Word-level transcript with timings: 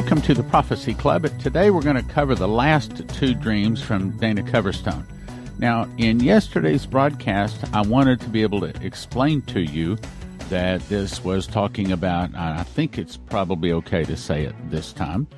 Welcome 0.00 0.22
to 0.22 0.32
the 0.32 0.42
Prophecy 0.44 0.94
Club. 0.94 1.28
Today 1.40 1.68
we're 1.68 1.82
going 1.82 2.02
to 2.02 2.02
cover 2.14 2.34
the 2.34 2.48
last 2.48 3.06
two 3.10 3.34
dreams 3.34 3.82
from 3.82 4.16
Dana 4.16 4.42
Coverstone. 4.42 5.04
Now, 5.58 5.86
in 5.98 6.20
yesterday's 6.20 6.86
broadcast, 6.86 7.62
I 7.74 7.82
wanted 7.82 8.18
to 8.22 8.30
be 8.30 8.40
able 8.40 8.60
to 8.60 8.72
explain 8.82 9.42
to 9.42 9.60
you 9.60 9.98
that 10.48 10.80
this 10.88 11.22
was 11.22 11.46
talking 11.46 11.92
about, 11.92 12.34
I 12.34 12.62
think 12.62 12.96
it's 12.96 13.18
probably 13.18 13.72
okay 13.72 14.04
to 14.04 14.16
say 14.16 14.44
it 14.44 14.54
this 14.70 14.94
time, 14.94 15.28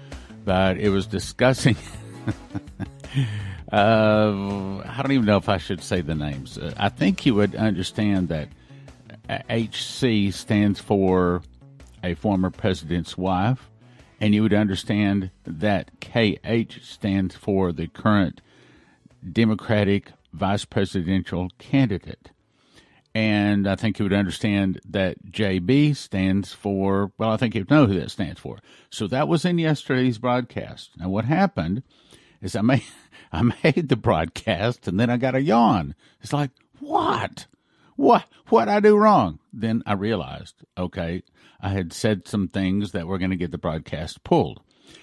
but 0.45 0.79
it 0.79 0.90
was 0.90 1.08
discussing. 1.08 1.76
uh, 3.72 4.79
I 4.79 5.01
don't 5.02 5.10
even 5.10 5.26
know 5.26 5.38
if 5.38 5.48
I 5.48 5.59
should 5.59 5.82
say 5.82 6.02
the 6.02 6.15
names. 6.15 6.56
I 6.76 6.88
think 6.88 7.26
you 7.26 7.34
would 7.34 7.56
understand 7.56 8.29
that 8.29 8.48
HC 9.29 10.32
stands 10.32 10.79
for 10.79 11.42
a 12.04 12.15
former 12.15 12.51
president's 12.51 13.18
wife, 13.18 13.68
and 14.22 14.36
you 14.36 14.42
would 14.42 14.54
understand 14.54 15.32
that 15.44 15.90
KH 16.00 16.80
stands 16.80 17.34
for 17.34 17.72
the 17.72 17.88
current 17.88 18.40
Democratic 19.32 20.12
vice 20.32 20.64
presidential 20.64 21.50
candidate. 21.58 22.30
And 23.16 23.66
I 23.66 23.74
think 23.74 23.98
you 23.98 24.04
would 24.04 24.12
understand 24.12 24.80
that 24.88 25.32
JB 25.32 25.96
stands 25.96 26.52
for, 26.52 27.10
well, 27.18 27.30
I 27.30 27.36
think 27.36 27.56
you 27.56 27.66
know 27.68 27.86
who 27.86 27.98
that 27.98 28.12
stands 28.12 28.38
for. 28.38 28.58
So 28.90 29.08
that 29.08 29.26
was 29.26 29.45
in 29.45 29.58
yesterday's 29.58 30.18
broadcast. 30.18 30.90
Now, 30.98 31.09
what 31.09 31.24
happened 31.24 31.82
is 32.40 32.54
I 32.54 32.60
made, 32.60 32.84
I 33.32 33.42
made 33.42 33.88
the 33.88 33.96
broadcast 33.96 34.86
and 34.86 35.00
then 35.00 35.10
I 35.10 35.16
got 35.16 35.34
a 35.34 35.42
yawn. 35.42 35.96
It's 36.20 36.32
like, 36.32 36.51
what? 36.79 37.46
What? 37.96 38.24
What 38.48 38.68
I 38.68 38.80
do 38.80 38.96
wrong? 38.96 39.38
Then 39.52 39.82
I 39.87 39.95
realized, 39.95 40.65
okay, 40.76 41.23
I 41.60 41.71
had 41.71 41.93
said 41.93 42.26
some 42.26 42.48
things 42.48 42.93
that 42.93 43.07
were 43.07 43.18
going 43.18 43.30
to 43.30 43.37
get 43.37 43.51
the 43.51 43.59
broadcast 43.59 44.24
pulled. 44.24 44.60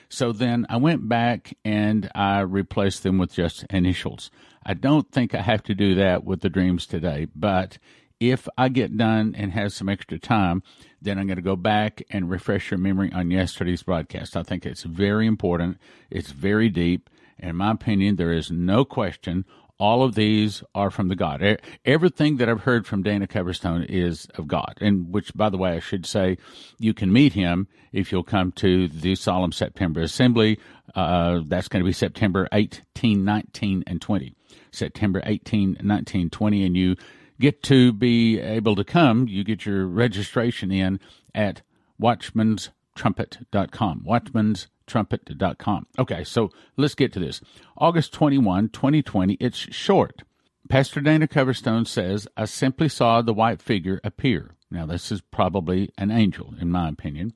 So 0.10 0.32
then 0.32 0.66
I 0.70 0.78
went 0.78 1.08
back 1.08 1.56
and 1.64 2.10
I 2.16 2.40
replaced 2.42 3.04
them 3.04 3.18
with 3.18 3.34
just 3.34 3.64
initials. 3.70 4.32
I 4.66 4.74
don't 4.74 5.10
think 5.12 5.34
I 5.34 5.42
have 5.42 5.64
to 5.64 5.76
do 5.76 5.96
that 5.96 6.24
with 6.24 6.42
the 6.42 6.50
dreams 6.50 6.86
today, 6.86 7.28
but 7.36 7.78
if 8.20 8.50
I 8.58 8.68
get 8.70 8.98
done 8.98 9.34
and 9.38 9.54
have 9.54 9.72
some 9.72 9.88
extra 9.88 10.20
time, 10.20 10.62
then 11.02 11.18
I'm 11.18 11.28
going 11.28 11.38
to 11.38 11.42
go 11.42 11.56
back 11.56 12.02
and 12.10 12.30
refresh 12.30 12.70
your 12.70 12.78
memory 12.78 13.12
on 13.14 13.32
yesterday's 13.32 13.84
broadcast. 13.84 14.36
I 14.36 14.44
think 14.44 14.66
it's 14.66 14.84
very 14.84 15.26
important. 15.26 15.78
It's 16.12 16.32
very 16.32 16.70
deep. 16.70 17.10
In 17.38 17.56
my 17.56 17.72
opinion, 17.72 18.18
there 18.18 18.34
is 18.34 18.52
no 18.52 18.84
question 18.84 19.46
all 19.80 20.04
of 20.04 20.14
these 20.14 20.62
are 20.76 20.92
from 20.92 21.08
the 21.08 21.16
God. 21.16 21.42
Everything 21.86 22.36
that 22.38 22.50
I've 22.50 22.64
heard 22.64 22.86
from 22.86 23.02
Dana 23.02 23.28
Coverstone 23.28 23.86
is 23.88 24.28
of 24.36 24.48
God. 24.48 24.78
And 24.82 25.14
which, 25.14 25.34
by 25.34 25.50
the 25.50 25.58
way, 25.58 25.72
I 25.72 25.80
should 25.80 26.06
say, 26.06 26.38
you 26.78 26.94
can 26.94 27.14
meet 27.14 27.34
him 27.34 27.70
if 27.94 28.12
you'll 28.12 28.24
come 28.24 28.52
to 28.54 28.90
the 28.90 29.16
Solemn 29.16 29.54
September 29.54 30.02
Assembly. 30.02 30.60
Uh, 30.94 31.40
that's 31.46 31.70
going 31.70 31.82
to 31.82 31.88
be 31.88 31.94
September 31.94 32.50
18, 32.52 33.24
19, 33.24 33.86
and 33.88 34.02
20. 34.02 34.36
September 34.72 35.22
18, 35.26 35.78
19, 35.82 36.30
20. 36.30 36.66
And 36.66 36.76
you 36.76 36.98
get 37.40 37.64
to 37.64 37.94
be 37.94 38.40
able 38.40 38.76
to 38.76 38.84
come. 38.84 39.30
You 39.30 39.46
get 39.46 39.66
your 39.66 39.88
registration 39.88 40.72
in 40.72 41.00
at 41.34 41.62
watchmanstrumpet.com. 42.02 44.04
Watchman's 44.04 44.68
trumpet.com. 44.90 45.88
Okay, 45.98 46.24
so 46.26 46.52
let's 46.76 46.96
get 46.96 47.14
to 47.14 47.20
this. 47.20 47.40
August 47.78 48.12
21, 48.12 48.70
2020, 48.70 49.36
it's 49.36 49.58
short. 49.58 50.24
Pastor 50.68 51.00
Dana 51.00 51.28
Coverstone 51.28 51.88
says, 51.88 52.28
I 52.36 52.46
simply 52.46 52.90
saw 52.90 53.22
the 53.22 53.34
white 53.34 53.62
figure 53.62 54.02
appear. 54.04 54.56
Now, 54.70 54.86
this 54.86 55.12
is 55.12 55.22
probably 55.22 55.90
an 55.98 56.12
angel, 56.12 56.54
in 56.60 56.70
my 56.70 56.90
opinion. 56.90 57.34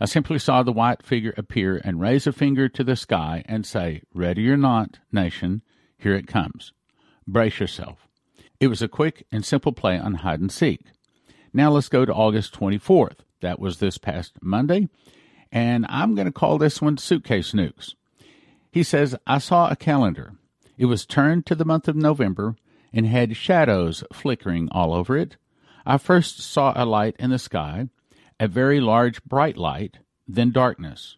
I 0.00 0.04
simply 0.04 0.38
saw 0.38 0.62
the 0.62 0.72
white 0.72 1.02
figure 1.02 1.34
appear 1.36 1.80
and 1.82 2.00
raise 2.00 2.26
a 2.26 2.32
finger 2.32 2.68
to 2.68 2.84
the 2.84 2.94
sky 2.94 3.42
and 3.46 3.66
say, 3.66 4.02
Ready 4.14 4.48
or 4.48 4.56
not, 4.56 4.98
nation, 5.10 5.62
here 5.96 6.14
it 6.14 6.28
comes. 6.28 6.72
Brace 7.26 7.58
yourself. 7.58 8.06
It 8.60 8.68
was 8.68 8.82
a 8.82 8.88
quick 8.88 9.26
and 9.32 9.44
simple 9.44 9.72
play 9.72 9.98
on 9.98 10.14
hide 10.14 10.40
and 10.40 10.52
seek. 10.52 10.82
Now 11.52 11.70
let's 11.70 11.88
go 11.88 12.04
to 12.04 12.12
August 12.12 12.54
24th. 12.54 13.20
That 13.40 13.58
was 13.58 13.78
this 13.78 13.98
past 13.98 14.34
Monday 14.40 14.88
and 15.52 15.86
I'm 15.88 16.14
going 16.14 16.26
to 16.26 16.32
call 16.32 16.58
this 16.58 16.80
one 16.80 16.98
Suitcase 16.98 17.52
Nukes. 17.52 17.94
He 18.70 18.82
says, 18.82 19.16
I 19.26 19.38
saw 19.38 19.68
a 19.68 19.76
calendar. 19.76 20.34
It 20.76 20.86
was 20.86 21.06
turned 21.06 21.46
to 21.46 21.54
the 21.54 21.64
month 21.64 21.88
of 21.88 21.96
November 21.96 22.56
and 22.92 23.06
had 23.06 23.36
shadows 23.36 24.04
flickering 24.12 24.68
all 24.70 24.94
over 24.94 25.16
it. 25.16 25.36
I 25.84 25.98
first 25.98 26.40
saw 26.40 26.72
a 26.76 26.84
light 26.84 27.16
in 27.18 27.30
the 27.30 27.38
sky, 27.38 27.88
a 28.38 28.46
very 28.46 28.80
large 28.80 29.22
bright 29.24 29.56
light, 29.56 29.98
then 30.26 30.52
darkness. 30.52 31.16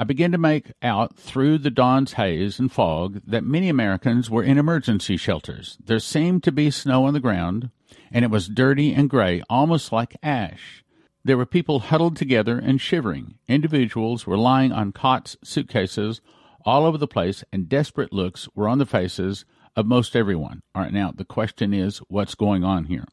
I 0.00 0.04
began 0.04 0.32
to 0.32 0.38
make 0.38 0.72
out 0.80 1.16
through 1.16 1.58
the 1.58 1.70
dawn's 1.70 2.12
haze 2.12 2.58
and 2.58 2.70
fog 2.70 3.20
that 3.26 3.44
many 3.44 3.68
Americans 3.68 4.30
were 4.30 4.44
in 4.44 4.56
emergency 4.56 5.16
shelters. 5.16 5.76
There 5.84 5.98
seemed 5.98 6.44
to 6.44 6.52
be 6.52 6.70
snow 6.70 7.04
on 7.04 7.14
the 7.14 7.20
ground, 7.20 7.70
and 8.12 8.24
it 8.24 8.30
was 8.30 8.48
dirty 8.48 8.94
and 8.94 9.10
gray, 9.10 9.42
almost 9.50 9.90
like 9.90 10.16
ash. 10.22 10.84
There 11.28 11.36
were 11.36 11.44
people 11.44 11.80
huddled 11.80 12.16
together 12.16 12.58
and 12.58 12.80
shivering. 12.80 13.34
Individuals 13.48 14.26
were 14.26 14.38
lying 14.38 14.72
on 14.72 14.92
cots, 14.92 15.36
suitcases, 15.44 16.22
all 16.64 16.86
over 16.86 16.96
the 16.96 17.06
place, 17.06 17.44
and 17.52 17.68
desperate 17.68 18.14
looks 18.14 18.48
were 18.54 18.66
on 18.66 18.78
the 18.78 18.86
faces 18.86 19.44
of 19.76 19.84
most 19.84 20.16
everyone. 20.16 20.62
All 20.74 20.80
right, 20.80 20.90
now 20.90 21.12
the 21.14 21.26
question 21.26 21.74
is 21.74 21.98
what's 22.08 22.34
going 22.34 22.64
on 22.64 22.84
here? 22.84 23.04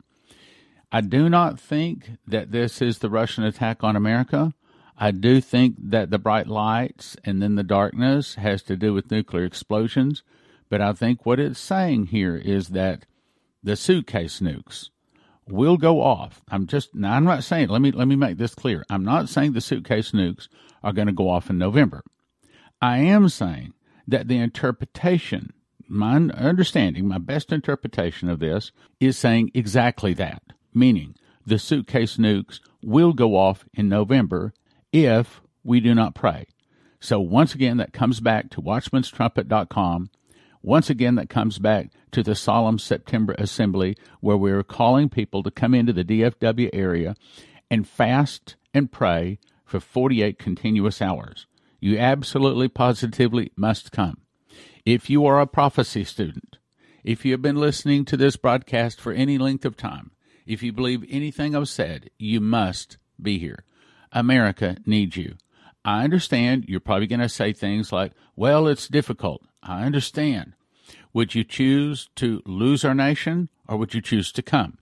I 0.94 1.02
do 1.02 1.28
not 1.28 1.60
think 1.60 2.12
that 2.26 2.54
this 2.54 2.82
is 2.82 3.00
the 3.00 3.10
Russian 3.10 3.44
attack 3.44 3.84
on 3.84 3.98
America. 3.98 4.54
I 4.98 5.12
do 5.12 5.42
think 5.42 5.76
that 5.78 6.10
the 6.10 6.18
bright 6.18 6.48
lights 6.48 7.18
and 7.26 7.42
then 7.42 7.56
the 7.56 7.64
darkness 7.64 8.36
has 8.36 8.64
to 8.64 8.78
do 8.78 8.94
with 8.94 9.12
nuclear 9.12 9.44
explosions. 9.44 10.24
But 10.70 10.80
I 10.80 10.94
think 10.94 11.26
what 11.26 11.42
it's 11.42 11.60
saying 11.60 12.06
here 12.06 12.38
is 12.38 12.70
that 12.70 13.08
the 13.62 13.76
suitcase 13.76 14.40
nukes, 14.40 14.90
will 15.48 15.78
go 15.78 16.02
off. 16.02 16.42
I'm 16.50 16.68
just 16.68 16.96
now 16.96 17.14
I'm 17.14 17.24
not 17.24 17.44
saying 17.44 17.70
let 17.70 17.82
me 17.82 17.92
let 17.92 18.08
me 18.08 18.16
make 18.16 18.38
this 18.38 18.56
clear. 18.56 18.84
I'm 18.90 19.04
not 19.04 19.30
saying 19.30 19.54
the 19.54 19.62
suitcase 19.62 20.12
nukes 20.12 20.48
are 20.84 20.94
going 20.94 21.08
to 21.08 21.14
go 21.14 21.30
off 21.30 21.50
in 21.50 21.58
November. 21.58 22.04
I 22.82 23.00
am 23.00 23.30
saying 23.30 23.74
that 24.08 24.28
the 24.28 24.38
interpretation, 24.38 25.54
my 25.88 26.16
understanding, 26.16 27.08
my 27.08 27.18
best 27.18 27.52
interpretation 27.52 28.30
of 28.30 28.40
this 28.40 28.72
is 29.00 29.18
saying 29.18 29.52
exactly 29.54 30.14
that, 30.16 30.44
meaning 30.74 31.16
the 31.46 31.60
suitcase 31.60 32.18
nukes 32.18 32.60
will 32.84 33.14
go 33.14 33.36
off 33.36 33.66
in 33.74 33.90
November 33.90 34.54
if 34.92 35.42
we 35.64 35.80
do 35.80 35.96
not 35.96 36.16
pray. 36.16 36.48
So 37.00 37.20
once 37.20 37.54
again, 37.54 37.78
that 37.78 37.94
comes 37.94 38.20
back 38.20 38.50
to 38.52 38.62
watchmanstrumpet.com 38.62 40.10
once 40.66 40.90
again, 40.90 41.14
that 41.14 41.30
comes 41.30 41.60
back 41.60 41.92
to 42.12 42.24
the 42.24 42.34
solemn 42.34 42.80
September 42.80 43.36
assembly 43.38 43.96
where 44.20 44.36
we're 44.36 44.64
calling 44.64 45.10
people 45.10 45.44
to 45.44 45.52
come 45.52 45.76
into 45.76 45.94
the 45.94 46.04
DFW 46.04 46.72
area 46.74 47.16
and 47.70 47.88
fast 47.88 48.56
and 48.74 48.92
pray 48.92 49.38
for 49.64 49.80
48 49.80 50.40
continuous 50.40 51.04
hours. 51.04 51.46
You 51.80 52.00
absolutely 52.00 52.68
positively 52.68 53.52
must 53.56 53.92
come. 53.92 54.18
If 54.86 55.08
you 55.08 55.24
are 55.28 55.40
a 55.40 55.46
prophecy 55.46 56.04
student, 56.04 56.58
if 57.04 57.24
you 57.26 57.34
have 57.34 57.44
been 57.44 57.58
listening 57.58 58.04
to 58.06 58.18
this 58.18 58.36
broadcast 58.36 59.00
for 59.00 59.14
any 59.14 59.38
length 59.38 59.66
of 59.66 59.78
time, 59.78 60.12
if 60.48 60.64
you 60.64 60.74
believe 60.74 61.06
anything 61.10 61.56
I've 61.56 61.70
said, 61.70 62.10
you 62.18 62.42
must 62.42 62.98
be 63.22 63.38
here. 63.38 63.64
America 64.12 64.78
needs 64.86 65.16
you. 65.16 65.36
I 65.86 66.04
understand 66.04 66.66
you're 66.68 66.80
probably 66.80 67.06
going 67.06 67.20
to 67.20 67.30
say 67.30 67.54
things 67.54 67.92
like, 67.92 68.12
well, 68.36 68.68
it's 68.68 68.88
difficult. 68.88 69.44
I 69.62 69.84
understand. 69.84 70.54
Would 71.14 71.36
you 71.36 71.44
choose 71.44 72.10
to 72.16 72.42
lose 72.46 72.84
our 72.84 72.96
nation 72.96 73.50
or 73.68 73.78
would 73.78 73.94
you 73.94 74.02
choose 74.02 74.32
to 74.32 74.42
come? 74.42 74.80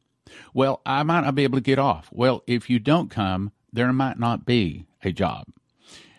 Well, 0.54 0.82
I 0.86 1.04
might 1.04 1.22
not 1.22 1.36
be 1.36 1.44
able 1.44 1.58
to 1.58 1.64
get 1.64 1.78
off. 1.78 2.10
Well, 2.14 2.42
if 2.48 2.70
you 2.70 2.80
don't 2.80 3.12
come, 3.12 3.52
there 3.72 3.92
might 3.92 4.18
not 4.18 4.46
be 4.46 4.86
a 5.04 5.12
job. 5.12 5.46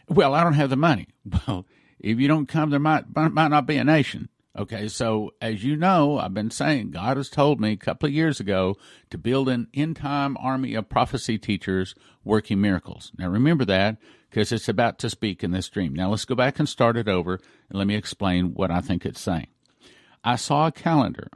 Well, 0.06 0.34
I 0.34 0.44
don't 0.44 0.52
have 0.52 0.70
the 0.70 0.76
money. 0.76 1.08
Well, 1.48 1.66
if 1.98 2.20
you 2.20 2.28
don't 2.28 2.46
come, 2.46 2.68
there 2.68 2.78
might 2.78 3.04
might 3.16 3.48
not 3.48 3.64
be 3.64 3.78
a 3.78 3.84
nation. 3.84 4.28
Okay, 4.56 4.86
so 4.86 5.32
as 5.40 5.64
you 5.64 5.74
know, 5.74 6.18
I've 6.18 6.32
been 6.32 6.50
saying 6.50 6.92
God 6.92 7.16
has 7.16 7.28
told 7.28 7.60
me 7.60 7.72
a 7.72 7.76
couple 7.76 8.06
of 8.06 8.14
years 8.14 8.38
ago 8.38 8.76
to 9.10 9.18
build 9.18 9.48
an 9.48 9.66
end 9.74 9.96
time 9.96 10.36
army 10.38 10.74
of 10.74 10.88
prophecy 10.88 11.38
teachers 11.38 11.96
working 12.22 12.60
miracles. 12.60 13.10
Now 13.18 13.28
remember 13.28 13.64
that 13.64 13.96
because 14.30 14.52
it's 14.52 14.68
about 14.68 15.00
to 15.00 15.10
speak 15.10 15.42
in 15.42 15.50
this 15.50 15.68
dream. 15.68 15.92
Now 15.92 16.10
let's 16.10 16.24
go 16.24 16.36
back 16.36 16.60
and 16.60 16.68
start 16.68 16.96
it 16.96 17.08
over 17.08 17.40
and 17.68 17.78
let 17.78 17.88
me 17.88 17.96
explain 17.96 18.54
what 18.54 18.70
I 18.70 18.80
think 18.80 19.04
it's 19.04 19.20
saying. 19.20 19.48
I 20.22 20.36
saw 20.36 20.68
a 20.68 20.72
calendar. 20.72 21.28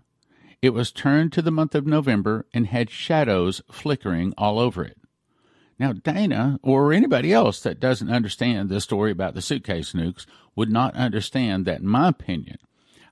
It 0.62 0.70
was 0.70 0.92
turned 0.92 1.32
to 1.32 1.42
the 1.42 1.50
month 1.50 1.74
of 1.74 1.86
November 1.86 2.46
and 2.54 2.68
had 2.68 2.88
shadows 2.88 3.62
flickering 3.70 4.32
all 4.38 4.60
over 4.60 4.84
it. 4.84 4.96
Now, 5.78 5.92
Dana 5.92 6.58
or 6.62 6.92
anybody 6.92 7.32
else 7.32 7.60
that 7.62 7.80
doesn't 7.80 8.10
understand 8.10 8.68
the 8.68 8.80
story 8.80 9.10
about 9.10 9.34
the 9.34 9.42
suitcase 9.42 9.92
nukes 9.92 10.24
would 10.56 10.70
not 10.70 10.94
understand 10.94 11.64
that, 11.66 11.80
in 11.80 11.86
my 11.86 12.08
opinion. 12.08 12.58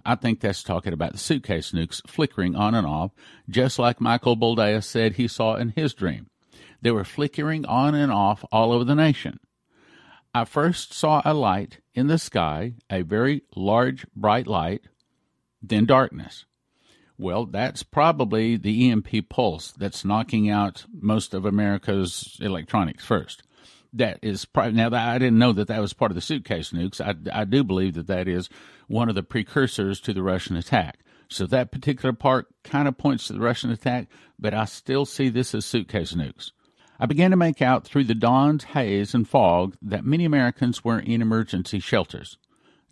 I 0.07 0.15
think 0.15 0.41
that's 0.41 0.63
talking 0.63 0.93
about 0.93 1.13
the 1.13 1.19
suitcase 1.19 1.73
nukes 1.73 2.01
flickering 2.07 2.55
on 2.55 2.75
and 2.75 2.87
off, 2.87 3.11
just 3.49 3.79
like 3.79 4.01
Michael 4.01 4.37
Boldea 4.37 4.83
said 4.83 5.15
he 5.15 5.27
saw 5.27 5.57
in 5.57 5.71
his 5.71 5.95
dream. 5.95 6.29
They 6.81 6.93
were 6.93 7.05
flickering 7.05 7.67
on 7.67 7.95
and 7.95 8.13
off 8.13 8.45
all 8.53 8.71
over 8.73 8.85
the 8.85 8.95
nation. 8.95 9.41
I 10.33 10.45
first 10.45 10.93
saw 10.93 11.23
a 11.25 11.35
light 11.35 11.81
in 11.95 12.07
the 12.07 12.19
sky, 12.19 12.75
a 12.89 13.03
very 13.03 13.43
large, 13.57 14.07
bright 14.15 14.47
light, 14.47 14.83
then 15.63 15.87
darkness. 15.87 16.45
Well, 17.19 17.47
that's 17.47 17.83
probably 17.83 18.57
the 18.57 18.91
EMP 18.91 19.29
pulse 19.29 19.73
that's 19.73 20.05
knocking 20.05 20.51
out 20.51 20.85
most 20.93 21.33
of 21.33 21.47
America's 21.47 22.37
electronics 22.41 23.05
first. 23.05 23.43
That 23.93 24.19
is 24.23 24.45
probably, 24.45 24.73
now 24.73 24.89
that 24.91 25.09
I 25.09 25.19
didn't 25.19 25.39
know 25.39 25.53
that 25.53 25.69
that 25.69 25.81
was 25.81 25.93
part 25.93 26.11
of 26.11 26.15
the 26.15 26.21
suitcase 26.21 26.71
nukes. 26.71 27.01
I, 27.01 27.41
I 27.41 27.45
do 27.45 27.65
believe 27.65 27.95
that 27.95 28.09
that 28.09 28.29
is 28.29 28.49
one 28.89 29.09
of 29.09 29.15
the 29.15 29.23
precursors 29.23 30.01
to 30.03 30.13
the 30.13 30.23
Russian 30.23 30.57
attack. 30.57 30.99
So 31.29 31.47
that 31.47 31.73
particular 31.73 32.13
part 32.13 32.47
kind 32.63 32.87
of 32.87 32.99
points 32.99 33.27
to 33.27 33.33
the 33.33 33.41
Russian 33.41 33.71
attack, 33.71 34.09
but 34.39 34.55
I 34.55 34.65
still 34.65 35.05
see 35.05 35.29
this 35.29 35.55
as 35.55 35.65
suitcase 35.65 36.13
nukes. 36.13 36.53
I 36.99 37.07
began 37.07 37.31
to 37.31 37.37
make 37.37 37.61
out 37.61 37.85
through 37.85 38.05
the 38.05 38.15
dawn's 38.15 38.65
haze 38.65 39.15
and 39.15 39.29
fog 39.29 39.77
that 39.83 40.05
many 40.05 40.25
Americans 40.25 40.85
were 40.85 40.99
in 40.99 41.21
emergency 41.21 41.81
shelters. 41.81 42.39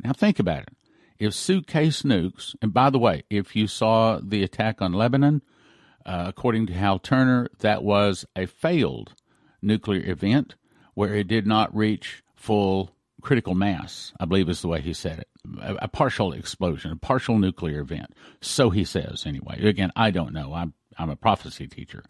Now 0.03 0.13
think 0.13 0.39
about 0.39 0.65
it 0.65 0.77
if 1.19 1.35
suitcase 1.35 2.03
nukes, 2.03 2.55
and 2.61 2.73
by 2.73 2.91
the 2.91 2.99
way, 2.99 3.23
if 3.31 3.55
you 3.55 3.67
saw 3.67 4.21
the 4.23 4.43
attack 4.43 4.83
on 4.83 4.93
Lebanon, 4.93 5.43
uh, 6.05 6.25
according 6.27 6.67
to 6.67 6.75
Hal 6.75 6.99
Turner, 6.99 7.49
that 7.61 7.83
was 7.83 8.27
a 8.37 8.47
failed 8.47 9.15
nuclear 9.63 10.03
event 10.11 10.55
where 10.95 11.15
it 11.15 11.29
did 11.29 11.47
not 11.47 11.75
reach 11.75 12.23
full 12.35 12.95
critical 13.23 13.55
mass, 13.55 14.13
I 14.21 14.27
believe 14.27 14.49
is 14.49 14.63
the 14.63 14.69
way 14.69 14.81
he 14.81 14.93
said 14.93 15.21
it. 15.21 15.29
A, 15.61 15.75
a, 15.83 15.89
partial 15.89 16.33
explosion, 16.33 16.93
a 16.93 16.97
partial 16.97 17.39
nuclear 17.39 17.81
event. 17.81 18.15
So 18.41 18.71
he 18.71 18.85
says, 18.85 19.25
anyway. 19.27 19.67
Again, 19.67 19.93
I 19.97 20.11
don't 20.11 20.33
know. 20.33 20.53
I'm, 20.55 20.75
I'm 20.99 21.11
a 21.11 21.17
prophecy 21.17 21.67
teacher. 21.67 22.05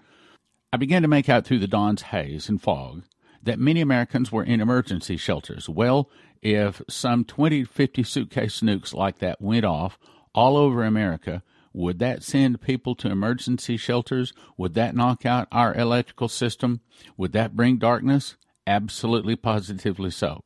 I 0.73 0.77
began 0.77 1.03
to 1.03 1.09
make 1.09 1.29
out 1.29 1.47
through 1.47 1.61
the 1.61 1.69
dawn's 1.69 2.03
haze 2.03 2.49
and 2.49 2.61
fog 2.61 3.05
that 3.43 3.59
many 3.59 3.81
Americans 3.81 4.33
were 4.33 4.43
in 4.43 4.61
emergency 4.61 5.17
shelters. 5.17 5.69
Well, 5.69 6.11
if 6.43 6.83
some 6.89 7.25
20 7.25 7.65
50 7.65 8.03
suitcase 8.03 8.61
nukes 8.61 8.93
like 8.93 9.19
that 9.19 9.41
went 9.41 9.65
off 9.65 9.99
all 10.35 10.57
over 10.57 10.85
America, 10.85 11.43
would 11.73 11.99
that 11.99 12.23
send 12.23 12.61
people 12.61 12.95
to 12.97 13.11
emergency 13.11 13.77
shelters? 13.77 14.33
Would 14.57 14.75
that 14.75 14.95
knock 14.95 15.27
out 15.27 15.49
our 15.51 15.75
electrical 15.75 16.29
system? 16.29 16.81
Would 17.17 17.33
that 17.33 17.57
bring 17.57 17.79
darkness? 17.79 18.37
Absolutely, 18.67 19.37
positively 19.37 20.11
so. 20.11 20.43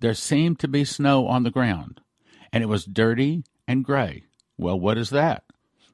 There 0.00 0.14
seemed 0.14 0.58
to 0.60 0.68
be 0.68 0.84
snow 0.84 1.26
on 1.26 1.44
the 1.44 1.50
ground, 1.50 2.00
and 2.52 2.62
it 2.62 2.68
was 2.68 2.84
dirty 2.84 3.44
and 3.66 3.84
gray. 3.84 4.24
Well, 4.58 4.78
what 4.78 4.98
is 4.98 5.10
that? 5.10 5.44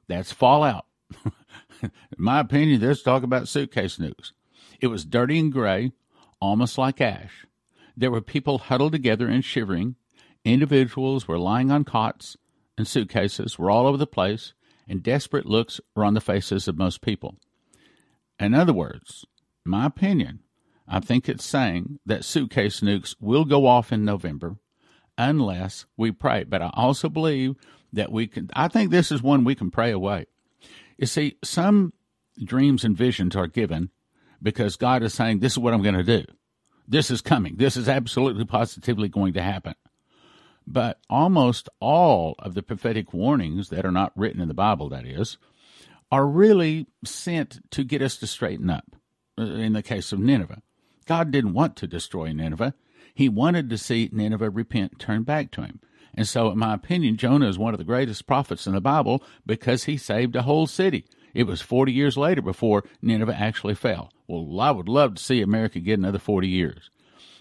That's 0.07 0.31
fallout. 0.31 0.85
In 1.83 1.91
my 2.17 2.39
opinion, 2.39 2.81
let's 2.81 3.01
talk 3.01 3.23
about 3.23 3.47
suitcase 3.47 3.97
nukes. 3.97 4.31
It 4.79 4.87
was 4.87 5.05
dirty 5.05 5.39
and 5.39 5.51
gray, 5.51 5.91
almost 6.39 6.77
like 6.77 7.01
ash. 7.01 7.45
There 7.95 8.11
were 8.11 8.21
people 8.21 8.57
huddled 8.57 8.91
together 8.91 9.27
and 9.27 9.43
shivering. 9.43 9.95
Individuals 10.43 11.27
were 11.27 11.39
lying 11.39 11.71
on 11.71 11.83
cots, 11.83 12.35
and 12.77 12.87
suitcases 12.87 13.59
were 13.59 13.69
all 13.69 13.85
over 13.85 13.97
the 13.97 14.07
place, 14.07 14.53
and 14.87 15.03
desperate 15.03 15.45
looks 15.45 15.79
were 15.95 16.03
on 16.03 16.15
the 16.15 16.21
faces 16.21 16.67
of 16.67 16.77
most 16.77 17.01
people. 17.01 17.37
In 18.39 18.53
other 18.53 18.73
words, 18.73 19.25
my 19.63 19.85
opinion, 19.85 20.39
I 20.91 20.99
think 20.99 21.29
it's 21.29 21.45
saying 21.45 21.99
that 22.05 22.25
suitcase 22.25 22.81
nukes 22.81 23.15
will 23.21 23.45
go 23.45 23.65
off 23.65 23.93
in 23.93 24.03
November 24.03 24.57
unless 25.17 25.85
we 25.95 26.11
pray. 26.11 26.43
But 26.43 26.61
I 26.61 26.69
also 26.73 27.07
believe 27.07 27.55
that 27.93 28.11
we 28.11 28.27
can, 28.27 28.49
I 28.53 28.67
think 28.67 28.91
this 28.91 29.09
is 29.09 29.23
one 29.23 29.45
we 29.45 29.55
can 29.55 29.71
pray 29.71 29.91
away. 29.91 30.25
You 30.97 31.07
see, 31.07 31.37
some 31.45 31.93
dreams 32.43 32.83
and 32.83 32.95
visions 32.95 33.37
are 33.37 33.47
given 33.47 33.89
because 34.43 34.75
God 34.75 35.01
is 35.01 35.13
saying, 35.13 35.39
This 35.39 35.53
is 35.53 35.59
what 35.59 35.73
I'm 35.73 35.81
going 35.81 35.95
to 35.95 36.03
do. 36.03 36.25
This 36.85 37.09
is 37.09 37.21
coming. 37.21 37.55
This 37.55 37.77
is 37.77 37.87
absolutely 37.87 38.43
positively 38.43 39.07
going 39.07 39.31
to 39.33 39.41
happen. 39.41 39.75
But 40.67 40.99
almost 41.09 41.69
all 41.79 42.35
of 42.39 42.53
the 42.53 42.63
prophetic 42.63 43.13
warnings 43.13 43.69
that 43.69 43.85
are 43.85 43.91
not 43.91 44.11
written 44.17 44.41
in 44.41 44.49
the 44.49 44.53
Bible, 44.53 44.89
that 44.89 45.05
is, 45.05 45.37
are 46.11 46.27
really 46.27 46.87
sent 47.05 47.61
to 47.71 47.85
get 47.85 48.01
us 48.01 48.17
to 48.17 48.27
straighten 48.27 48.69
up. 48.69 48.97
Uh, 49.37 49.43
in 49.43 49.71
the 49.71 49.81
case 49.81 50.11
of 50.11 50.19
Nineveh, 50.19 50.61
God 51.05 51.31
didn't 51.31 51.53
want 51.53 51.75
to 51.77 51.87
destroy 51.87 52.31
Nineveh. 52.31 52.73
He 53.13 53.29
wanted 53.29 53.69
to 53.69 53.77
see 53.77 54.09
Nineveh 54.11 54.49
repent, 54.49 54.99
turn 54.99 55.23
back 55.23 55.51
to 55.51 55.61
him. 55.61 55.79
And 56.13 56.27
so, 56.27 56.51
in 56.51 56.57
my 56.57 56.73
opinion, 56.73 57.17
Jonah 57.17 57.47
is 57.47 57.57
one 57.57 57.73
of 57.73 57.77
the 57.77 57.85
greatest 57.85 58.27
prophets 58.27 58.67
in 58.67 58.73
the 58.73 58.81
Bible 58.81 59.23
because 59.45 59.85
he 59.85 59.97
saved 59.97 60.35
a 60.35 60.41
whole 60.41 60.67
city. 60.67 61.05
It 61.33 61.43
was 61.43 61.61
40 61.61 61.91
years 61.91 62.17
later 62.17 62.41
before 62.41 62.83
Nineveh 63.01 63.35
actually 63.37 63.75
fell. 63.75 64.11
Well, 64.27 64.59
I 64.59 64.71
would 64.71 64.89
love 64.89 65.15
to 65.15 65.23
see 65.23 65.41
America 65.41 65.79
get 65.79 65.99
another 65.99 66.19
40 66.19 66.47
years. 66.47 66.89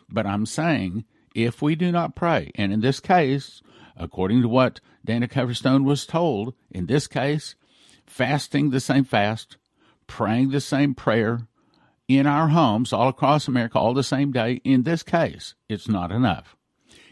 But 0.09 0.27
I'm 0.27 0.47
saying 0.47 1.05
if 1.35 1.63
we 1.63 1.75
do 1.75 1.91
not 1.93 2.15
pray, 2.15 2.51
and 2.55 2.73
in 2.73 2.81
this 2.81 3.01
case, 3.01 3.63
according 3.97 4.43
to 4.43 4.49
what 4.49 4.81
Dana 5.05 5.29
Coverstone 5.29 5.85
was 5.85 6.07
told, 6.07 6.55
in 6.71 6.87
this 6.87 7.07
case, 7.07 7.55
fasting 8.07 8.71
the 8.71 8.81
same 8.81 9.05
fast, 9.05 9.57
praying 10.07 10.51
the 10.51 10.61
same 10.61 10.95
prayer 10.95 11.47
in 12.19 12.27
our 12.27 12.49
homes 12.49 12.93
all 12.93 13.07
across 13.07 13.47
America 13.47 13.79
all 13.79 13.95
the 13.95 14.03
same 14.03 14.33
day, 14.33 14.61
in 14.65 14.83
this 14.83 15.05
case, 15.05 15.55
it's 15.69 15.89
not 15.89 16.11
enough. 16.11 16.57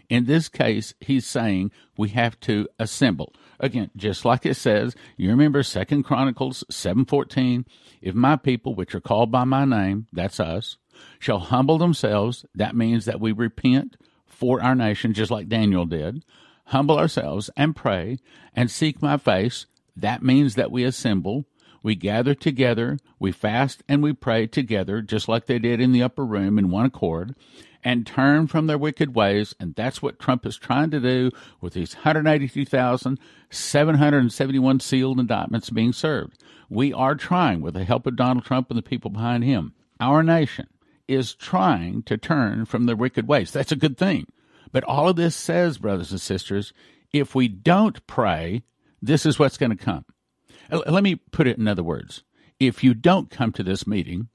In 0.09 0.25
this 0.25 0.49
case, 0.49 0.93
he's 1.00 1.25
saying 1.25 1.71
we 1.97 2.09
have 2.09 2.41
to 2.41 2.67
assemble. 2.81 3.33
Again, 3.61 3.93
just 3.97 4.25
like 4.25 4.45
it 4.45 4.55
says, 4.56 4.97
you 5.17 5.31
remember 5.31 5.62
Second 5.62 6.03
Chronicles 6.03 6.65
7:14, 6.69 7.65
if 8.03 8.17
my 8.17 8.35
people 8.35 8.75
which 8.75 8.93
are 8.93 9.00
called 9.00 9.31
by 9.31 9.45
my 9.45 9.65
name, 9.65 10.09
that's 10.12 10.41
us, 10.41 10.79
shall 11.21 11.39
humble 11.39 11.79
themselves, 11.79 12.45
that 12.53 12.75
means 12.75 13.05
that 13.05 13.21
we 13.21 13.31
repent 13.31 13.97
for 14.27 14.61
our 14.61 14.75
nation 14.75 15.12
just 15.12 15.31
like 15.31 15.49
Daniel 15.49 15.87
did, 15.87 16.25
humble 16.67 16.99
ourselves 16.99 17.50
and 17.56 17.77
pray 17.77 18.19
and 18.53 18.69
seek 18.69 19.00
my 19.00 19.17
face, 19.17 19.67
that 19.95 20.25
means 20.25 20.56
that 20.56 20.73
we 20.73 20.83
assemble, 20.83 21.45
we 21.83 21.95
gather 21.95 22.35
together, 22.35 22.99
we 23.19 23.33
fast 23.33 23.83
and 23.89 24.03
we 24.03 24.13
pray 24.13 24.47
together 24.47 25.01
just 25.03 25.29
like 25.29 25.47
they 25.47 25.59
did 25.59 25.81
in 25.81 25.93
the 25.93 26.03
upper 26.03 26.25
room 26.25 26.59
in 26.59 26.71
one 26.71 26.87
accord 26.87 27.35
and 27.85 28.07
turn 28.07 28.47
from 28.47 28.67
their 28.67 28.79
wicked 28.79 29.15
ways. 29.15 29.55
And 29.61 29.75
that's 29.75 30.03
what 30.03 30.19
Trump 30.19 30.45
is 30.45 30.57
trying 30.57 30.91
to 30.91 31.01
do 31.01 31.31
with 31.61 31.75
these 31.75 31.95
182,771 31.95 34.81
sealed 34.81 35.21
indictments 35.21 35.71
being 35.71 35.93
served. 35.93 36.43
We 36.69 36.93
are 36.93 37.14
trying, 37.14 37.61
with 37.61 37.75
the 37.75 37.85
help 37.85 38.07
of 38.07 38.17
Donald 38.17 38.45
Trump 38.45 38.71
and 38.71 38.79
the 38.79 38.83
people 38.83 39.11
behind 39.11 39.45
him, 39.45 39.75
our 40.00 40.23
nation 40.23 40.69
is 41.07 41.35
trying 41.35 42.02
to 42.02 42.19
turn 42.19 42.67
from 42.67 42.85
their 42.85 42.97
wicked 42.97 43.26
ways. 43.26 43.52
That's 43.52 43.73
a 43.73 43.76
good 43.76 43.97
thing. 43.97 44.26
But 44.71 44.85
all 44.85 45.09
of 45.09 45.17
this 45.17 45.35
says, 45.35 45.79
brothers 45.79 46.11
and 46.11 46.21
sisters, 46.21 46.75
if 47.12 47.35
we 47.35 47.49
don't 47.49 48.07
pray, 48.07 48.64
this 49.00 49.25
is 49.25 49.38
what's 49.38 49.57
going 49.57 49.76
to 49.76 49.83
come. 49.83 50.05
Let 50.71 51.03
me 51.03 51.17
put 51.17 51.47
it 51.47 51.59
in 51.59 51.69
other 51.69 51.83
words. 51.83 52.23
If 52.61 52.83
you 52.83 52.95
don't 52.95 53.31
come 53.31 53.53
to 53.53 53.63
this 53.63 53.87
meeting, 53.87 54.29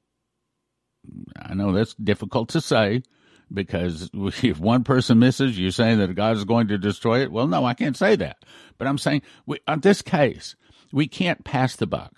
I 1.37 1.53
know 1.53 1.71
that's 1.71 1.93
difficult 1.95 2.49
to 2.49 2.61
say, 2.61 3.03
because 3.51 4.09
if 4.13 4.59
one 4.59 4.83
person 4.83 5.19
misses, 5.19 5.57
you're 5.59 5.71
saying 5.71 5.99
that 5.99 6.15
God 6.15 6.37
is 6.37 6.45
going 6.45 6.67
to 6.69 6.77
destroy 6.77 7.21
it. 7.21 7.31
Well, 7.31 7.47
no, 7.47 7.65
I 7.65 7.73
can't 7.73 7.97
say 7.97 8.15
that. 8.17 8.37
But 8.77 8.87
I'm 8.87 8.97
saying, 8.97 9.21
we, 9.45 9.59
on 9.67 9.81
this 9.81 10.01
case, 10.01 10.55
we 10.91 11.07
can't 11.07 11.43
pass 11.43 11.75
the 11.75 11.87
buck. 11.87 12.13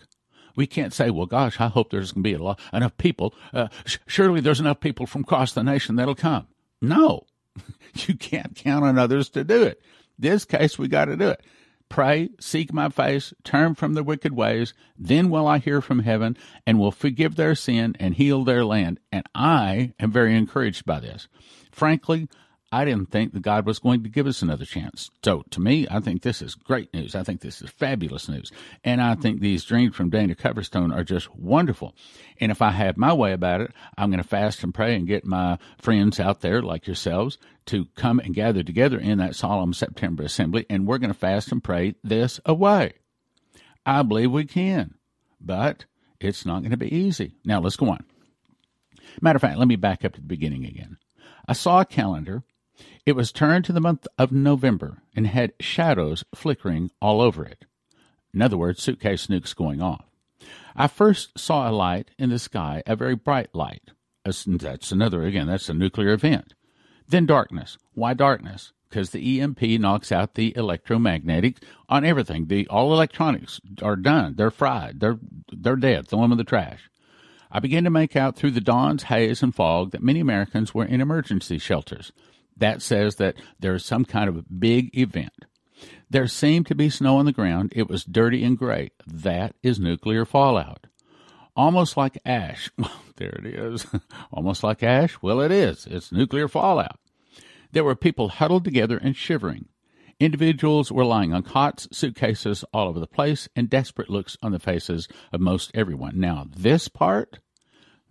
We 0.56 0.68
can't 0.68 0.94
say, 0.94 1.10
well, 1.10 1.26
gosh, 1.26 1.60
I 1.60 1.68
hope 1.68 1.90
there's 1.90 2.14
going 2.14 2.24
to 2.24 2.30
be 2.30 2.38
lot, 2.38 2.60
enough 2.72 2.98
people. 2.98 3.34
Uh, 3.54 3.68
sh- 3.86 3.98
surely 4.08 4.40
there's 4.40 4.62
enough 4.62 4.80
people 4.80 5.06
from 5.06 5.22
across 5.22 5.52
the 5.52 5.64
nation 5.64 5.96
that'll 5.96 6.16
come. 6.16 6.48
No, 6.82 7.26
you 7.94 8.16
can't 8.16 8.56
count 8.56 8.86
on 8.86 8.98
others 8.98 9.30
to 9.32 9.44
do 9.44 9.64
it. 9.64 9.82
This 10.18 10.46
case, 10.46 10.80
we 10.80 10.88
got 10.88 11.06
to 11.06 11.18
do 11.18 11.30
it. 11.30 11.44
Pray, 11.96 12.28
seek 12.42 12.74
my 12.74 12.90
face, 12.90 13.34
turn 13.46 13.74
from 13.74 13.94
their 13.94 14.04
wicked 14.04 14.34
ways. 14.34 14.74
Then 15.00 15.30
will 15.30 15.48
I 15.48 15.60
hear 15.60 15.80
from 15.80 16.00
heaven 16.00 16.36
and 16.68 16.78
will 16.78 16.92
forgive 16.92 17.38
their 17.38 17.56
sin 17.56 17.96
and 18.02 18.16
heal 18.16 18.44
their 18.44 18.66
land. 18.66 19.00
And 19.14 19.26
I 19.34 19.94
am 19.98 20.12
very 20.12 20.36
encouraged 20.36 20.86
by 20.86 21.00
this. 21.00 21.30
Frankly, 21.72 22.28
I 22.76 22.84
didn't 22.84 23.10
think 23.10 23.32
that 23.32 23.42
God 23.42 23.66
was 23.66 23.80
going 23.80 24.04
to 24.04 24.10
give 24.10 24.28
us 24.28 24.42
another 24.42 24.66
chance. 24.66 25.10
So 25.24 25.46
to 25.52 25.62
me, 25.62 25.88
I 25.90 26.02
think 26.02 26.24
this 26.24 26.42
is 26.42 26.56
great 26.56 26.94
news. 26.94 27.16
I 27.16 27.24
think 27.24 27.40
this 27.40 27.62
is 27.62 27.70
fabulous 27.70 28.28
news. 28.28 28.52
And 28.84 29.02
I 29.02 29.16
think 29.16 29.40
these 29.40 29.64
dreams 29.64 29.96
from 29.96 30.10
Dana 30.10 30.36
Coverstone 30.36 30.94
are 30.94 31.06
just 31.06 31.34
wonderful. 31.34 31.96
And 32.38 32.52
if 32.52 32.62
I 32.62 32.72
have 32.72 32.98
my 32.98 33.14
way 33.14 33.32
about 33.32 33.62
it, 33.62 33.72
I'm 33.98 34.10
going 34.10 34.22
to 34.22 34.28
fast 34.28 34.62
and 34.62 34.74
pray 34.74 34.94
and 34.94 35.08
get 35.08 35.24
my 35.24 35.58
friends 35.78 36.20
out 36.20 36.42
there 36.42 36.62
like 36.62 36.86
yourselves 36.86 37.38
to 37.68 37.86
come 37.96 38.20
and 38.20 38.36
gather 38.36 38.62
together 38.62 39.00
in 39.00 39.20
that 39.20 39.38
solemn 39.38 39.72
September 39.72 40.24
assembly. 40.24 40.66
And 40.70 40.86
we're 40.86 40.98
going 40.98 41.14
to 41.14 41.18
fast 41.18 41.54
and 41.54 41.64
pray 41.64 41.96
this 42.04 42.42
away. 42.46 42.96
I 43.86 44.02
believe 44.02 44.32
we 44.34 44.44
can, 44.44 44.96
but 45.40 45.86
it's 46.20 46.46
not 46.46 46.60
going 46.60 46.72
to 46.72 46.78
be 46.78 46.94
easy. 46.94 47.36
Now 47.46 47.62
let's 47.62 47.78
go 47.78 47.92
on. 47.92 48.04
Matter 49.22 49.38
of 49.38 49.42
fact, 49.42 49.60
let 49.60 49.70
me 49.70 49.78
back 49.78 50.04
up 50.04 50.12
to 50.16 50.20
the 50.20 50.28
beginning 50.28 50.66
again. 50.66 50.98
I 51.48 51.54
saw 51.54 51.80
a 51.80 51.86
calendar 51.86 52.44
it 53.06 53.14
was 53.14 53.32
turned 53.32 53.66
to 53.66 53.74
the 53.74 53.82
month 53.82 54.08
of 54.18 54.32
November 54.32 55.02
and 55.16 55.28
had 55.28 55.54
shadows 55.60 56.24
flickering 56.34 56.92
all 57.02 57.22
over 57.22 57.46
it. 57.46 57.66
In 58.34 58.42
other 58.42 58.58
words, 58.58 58.82
suitcase 58.82 59.28
nukes 59.28 59.56
going 59.56 59.82
off. 59.82 60.06
I 60.76 60.88
first 60.88 61.40
saw 61.40 61.70
a 61.70 61.72
light 61.72 62.12
in 62.18 62.30
the 62.30 62.40
sky, 62.40 62.84
a 62.86 62.96
very 62.96 63.16
bright 63.16 63.54
light. 63.54 63.92
That's 64.26 64.92
another, 64.92 65.24
again, 65.24 65.48
that's 65.48 65.70
a 65.70 65.74
nuclear 65.74 66.12
event. 66.12 66.54
Then 67.08 67.26
darkness. 67.26 67.78
Why 67.94 68.14
darkness? 68.14 68.74
Because 68.90 69.12
the 69.12 69.40
EMP 69.40 69.62
knocks 69.62 70.12
out 70.12 70.34
the 70.34 70.56
electromagnetic 70.58 71.58
on 71.88 72.06
everything. 72.06 72.48
The 72.48 72.68
all 72.68 72.94
electronics 72.94 73.62
are 73.82 73.96
done. 73.96 74.36
They're 74.36 74.52
fried. 74.52 75.00
They're 75.00 75.20
they're 75.52 75.76
dead. 75.76 76.08
Throw 76.08 76.22
them 76.22 76.32
in 76.32 76.38
the 76.38 76.44
trash. 76.44 76.90
I 77.52 77.60
began 77.60 77.84
to 77.84 77.90
make 77.90 78.16
out 78.16 78.36
through 78.36 78.52
the 78.52 78.62
dawn's 78.62 79.04
haze 79.04 79.44
and 79.44 79.54
fog 79.54 79.92
that 79.92 80.04
many 80.04 80.20
Americans 80.20 80.74
were 80.74 80.86
in 80.86 81.02
emergency 81.02 81.58
shelters. 81.58 82.12
That 82.58 82.82
says 82.82 83.16
that 83.16 83.36
there 83.60 83.76
is 83.76 83.86
some 83.86 84.06
kind 84.06 84.30
of 84.30 84.60
big 84.60 84.98
event. 84.98 85.34
There 86.10 86.28
seemed 86.28 86.68
to 86.68 86.76
be 86.76 86.90
snow 86.90 87.18
on 87.18 87.26
the 87.26 87.32
ground. 87.32 87.74
It 87.76 87.90
was 87.90 88.06
dirty 88.06 88.44
and 88.44 88.58
gray. 88.58 88.92
That 89.06 89.56
is 89.62 89.80
nuclear 89.80 90.26
fallout. 90.26 90.88
Almost 91.56 91.98
like 91.98 92.18
ash. 92.26 92.70
there 93.18 93.38
it 93.40 93.46
is. 93.46 93.86
Almost 94.32 94.64
like 94.64 94.84
ash? 94.84 95.22
Well, 95.22 95.42
it 95.42 95.52
is. 95.52 95.88
It's 95.90 96.12
nuclear 96.12 96.48
fallout. 96.48 97.00
There 97.72 97.84
were 97.84 97.96
people 97.96 98.30
huddled 98.30 98.64
together 98.64 98.98
and 98.98 99.16
shivering. 99.16 99.68
Individuals 100.20 100.92
were 100.92 101.04
lying 101.04 101.34
on 101.34 101.44
cots, 101.44 101.90
suitcases 101.92 102.64
all 102.74 102.88
over 102.88 103.02
the 103.02 103.08
place, 103.08 103.50
and 103.56 103.70
desperate 103.70 104.10
looks 104.10 104.38
on 104.42 104.54
the 104.54 104.60
faces 104.60 105.10
of 105.34 105.42
most 105.42 105.72
everyone. 105.74 106.18
Now, 106.20 106.46
this 106.56 106.88
part 106.88 107.40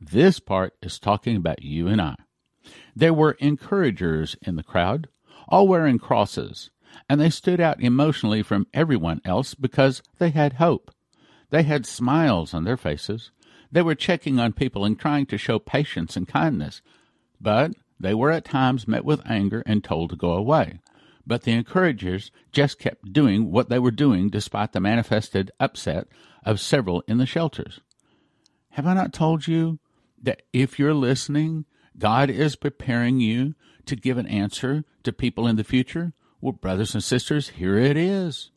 this 0.01 0.39
part 0.39 0.75
is 0.83 0.99
talking 0.99 1.37
about 1.37 1.63
you 1.63 1.89
and 1.89 2.01
I. 2.01 2.17
There 2.97 3.15
were 3.15 3.37
encouragers 3.41 4.37
in 4.43 4.57
the 4.57 4.63
crowd, 4.63 5.09
all 5.49 5.69
wearing 5.69 5.99
crosses, 5.99 6.71
and 7.09 7.21
they 7.21 7.31
stood 7.31 7.61
out 7.61 7.83
emotionally 7.83 8.43
from 8.43 8.67
everyone 8.73 9.21
else 9.25 9.55
because 9.55 10.03
they 10.19 10.31
had 10.31 10.55
hope. 10.55 10.91
They 11.51 11.63
had 11.63 11.87
smiles 11.87 12.55
on 12.55 12.65
their 12.65 12.77
faces. 12.77 13.31
They 13.71 13.83
were 13.83 13.95
checking 13.95 14.39
on 14.39 14.53
people 14.53 14.85
and 14.85 14.99
trying 14.99 15.27
to 15.27 15.39
show 15.39 15.59
patience 15.59 16.17
and 16.17 16.27
kindness, 16.29 16.81
but 17.41 17.73
they 17.99 18.15
were 18.15 18.31
at 18.31 18.45
times 18.45 18.89
met 18.89 19.05
with 19.05 19.29
anger 19.29 19.63
and 19.67 19.83
told 19.83 20.11
to 20.11 20.17
go 20.17 20.33
away. 20.33 20.81
But 21.27 21.43
the 21.43 21.53
encouragers 21.53 22.31
just 22.53 22.79
kept 22.79 23.13
doing 23.13 23.51
what 23.51 23.69
they 23.69 23.79
were 23.79 23.91
doing 23.91 24.29
despite 24.29 24.73
the 24.73 24.81
manifested 24.81 25.51
upset 25.59 26.07
of 26.45 26.61
several 26.61 27.03
in 27.09 27.19
the 27.19 27.27
shelters. 27.27 27.81
Have 28.71 28.87
I 28.87 28.95
not 28.95 29.13
told 29.13 29.47
you 29.47 29.79
that 30.23 30.43
if 30.53 30.79
you're 30.79 30.95
listening, 30.95 31.65
God 31.99 32.31
is 32.31 32.57
preparing 32.57 33.21
you 33.21 33.55
to 33.87 33.97
give 33.97 34.19
an 34.19 34.27
answer 34.27 34.85
to 35.03 35.13
people 35.13 35.47
in 35.47 35.57
the 35.57 35.65
future? 35.65 36.13
Well, 36.41 36.53
brothers 36.53 36.95
and 36.95 37.03
sisters, 37.03 37.51
here 37.51 37.77
it 37.79 37.97
is. 37.97 38.51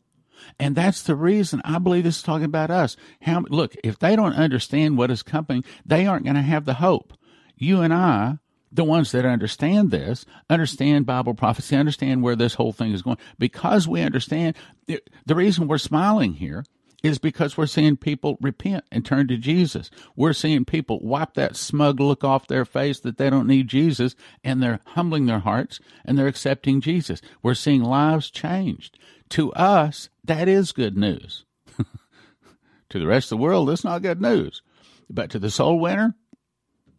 And 0.58 0.76
that's 0.76 1.02
the 1.02 1.16
reason 1.16 1.60
I 1.64 1.78
believe 1.78 2.04
this 2.04 2.18
is 2.18 2.22
talking 2.22 2.44
about 2.44 2.70
us. 2.70 2.96
How, 3.22 3.42
look, 3.48 3.74
if 3.82 3.98
they 3.98 4.14
don't 4.14 4.34
understand 4.34 4.96
what 4.96 5.10
is 5.10 5.22
coming, 5.22 5.64
they 5.84 6.06
aren't 6.06 6.24
going 6.24 6.36
to 6.36 6.42
have 6.42 6.64
the 6.64 6.74
hope. 6.74 7.12
You 7.56 7.80
and 7.80 7.92
I, 7.92 8.38
the 8.70 8.84
ones 8.84 9.12
that 9.12 9.24
understand 9.24 9.90
this, 9.90 10.24
understand 10.48 11.06
Bible 11.06 11.34
prophecy, 11.34 11.76
understand 11.76 12.22
where 12.22 12.36
this 12.36 12.54
whole 12.54 12.72
thing 12.72 12.92
is 12.92 13.02
going. 13.02 13.18
Because 13.38 13.88
we 13.88 14.02
understand, 14.02 14.56
the 14.86 15.34
reason 15.34 15.66
we're 15.66 15.78
smiling 15.78 16.34
here 16.34 16.64
is 17.02 17.18
because 17.18 17.56
we're 17.56 17.66
seeing 17.66 17.96
people 17.96 18.38
repent 18.40 18.84
and 18.90 19.04
turn 19.04 19.28
to 19.28 19.36
Jesus. 19.36 19.90
We're 20.16 20.32
seeing 20.32 20.64
people 20.64 20.98
wipe 21.00 21.34
that 21.34 21.56
smug 21.56 22.00
look 22.00 22.24
off 22.24 22.48
their 22.48 22.64
face 22.64 22.98
that 23.00 23.18
they 23.18 23.30
don't 23.30 23.46
need 23.46 23.68
Jesus 23.68 24.16
and 24.42 24.62
they're 24.62 24.80
humbling 24.86 25.26
their 25.26 25.38
hearts 25.38 25.78
and 26.04 26.18
they're 26.18 26.26
accepting 26.26 26.80
Jesus. 26.80 27.20
We're 27.42 27.54
seeing 27.54 27.82
lives 27.82 28.30
changed. 28.30 28.98
To 29.30 29.52
us, 29.52 30.08
that 30.24 30.48
is 30.48 30.72
good 30.72 30.96
news. 30.96 31.44
to 32.90 32.98
the 32.98 33.06
rest 33.06 33.26
of 33.26 33.38
the 33.38 33.42
world, 33.42 33.70
it's 33.70 33.84
not 33.84 34.02
good 34.02 34.20
news. 34.20 34.62
But 35.08 35.30
to 35.30 35.38
the 35.38 35.50
soul 35.50 35.78
winner, 35.78 36.16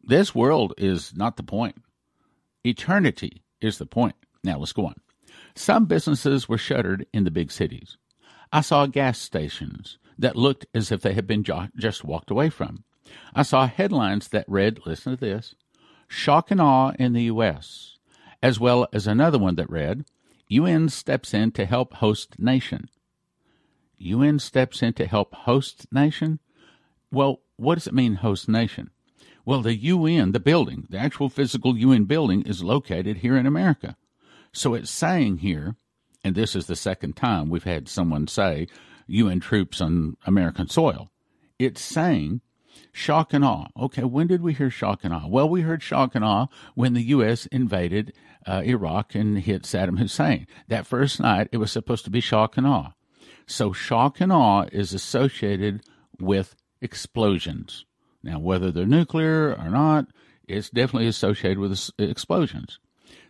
this 0.04 0.34
world 0.34 0.74
is 0.78 1.14
not 1.16 1.36
the 1.36 1.44
point. 1.44 1.76
Eternity 2.64 3.44
is 3.62 3.78
the 3.78 3.86
point. 3.86 4.16
Now 4.44 4.60
let's 4.60 4.74
go 4.74 4.86
on. 4.86 4.96
Some 5.56 5.86
businesses 5.86 6.48
were 6.48 6.58
shuttered 6.58 7.06
in 7.14 7.26
the 7.26 7.32
big 7.32 7.52
cities. 7.52 7.98
I 8.52 8.62
saw 8.62 8.88
gas 8.88 9.20
stations 9.20 9.98
that 10.18 10.36
looked 10.36 10.66
as 10.74 10.92
if 10.92 11.02
they 11.02 11.14
had 11.14 11.28
been 11.28 11.44
jo- 11.44 11.68
just 11.78 12.04
walked 12.04 12.32
away 12.32 12.50
from. 12.50 12.84
I 13.34 13.44
saw 13.44 13.68
headlines 13.68 14.30
that 14.30 14.46
read, 14.48 14.86
listen 14.86 15.16
to 15.16 15.20
this, 15.20 15.56
shock 16.08 16.52
and 16.52 16.60
awe 16.60 16.92
in 17.00 17.14
the 17.14 17.24
U.S., 17.24 17.98
as 18.42 18.60
well 18.60 18.88
as 18.92 19.06
another 19.06 19.38
one 19.38 19.56
that 19.56 19.70
read, 19.70 20.06
UN 20.48 20.90
steps 20.90 21.34
in 21.34 21.52
to 21.52 21.66
help 21.66 21.96
host 21.96 22.40
nation. 22.40 22.90
UN 23.98 24.40
steps 24.40 24.82
in 24.82 24.94
to 24.94 25.06
help 25.06 25.34
host 25.34 25.86
nation? 25.92 26.40
Well, 27.12 27.42
what 27.56 27.76
does 27.76 27.88
it 27.88 27.94
mean, 27.94 28.16
host 28.16 28.50
nation? 28.50 28.90
Well, 29.46 29.62
the 29.62 29.76
UN, 29.76 30.32
the 30.32 30.40
building, 30.40 30.88
the 30.90 30.98
actual 30.98 31.30
physical 31.30 31.78
UN 31.78 32.06
building, 32.06 32.42
is 32.44 32.64
located 32.64 33.18
here 33.18 33.38
in 33.38 33.46
America. 33.46 33.96
So 34.54 34.74
it's 34.74 34.90
saying 34.90 35.38
here 35.38 35.76
and 36.30 36.36
this 36.36 36.56
is 36.56 36.68
the 36.68 36.76
second 36.76 37.16
time 37.16 37.50
we've 37.50 37.64
had 37.64 37.90
someone 37.90 38.28
say 38.28 38.68
UN 39.08 39.40
troops 39.40 39.82
on 39.82 40.16
American 40.28 40.70
soil. 40.70 41.10
It's 41.58 41.82
saying 41.82 42.42
shock 42.92 43.34
and 43.34 43.44
awe. 43.44 43.70
Okay, 43.76 44.04
when 44.04 44.28
did 44.28 44.44
we 44.44 44.54
hear 44.54 44.70
shock 44.70 45.04
and 45.04 45.12
awe? 45.12 45.26
Well, 45.28 45.50
we 45.50 45.62
heard 45.62 45.82
shock 45.82 46.14
and 46.14 46.24
awe 46.24 46.46
when 46.76 46.94
the 46.94 47.02
U.S. 47.06 47.48
invaded 47.48 48.14
uh, 48.46 48.62
Iraq 48.64 49.16
and 49.16 49.40
hit 49.40 49.64
Saddam 49.64 49.98
Hussein. 49.98 50.46
That 50.68 50.86
first 50.86 51.20
night, 51.20 51.50
it 51.52 51.58
was 51.58 51.72
supposed 51.72 52.06
to 52.06 52.12
be 52.12 52.22
shock 52.22 52.56
and 52.56 52.68
awe. 52.68 52.92
So, 53.48 53.74
shock 53.74 54.22
and 54.22 54.32
awe 54.32 54.66
is 54.72 54.94
associated 54.94 55.82
with 56.20 56.56
explosions. 56.80 57.86
Now, 58.22 58.38
whether 58.38 58.72
they're 58.72 58.86
nuclear 58.86 59.56
or 59.56 59.70
not, 59.70 60.06
it's 60.48 60.70
definitely 60.70 61.08
associated 61.08 61.58
with 61.58 61.90
explosions. 61.98 62.78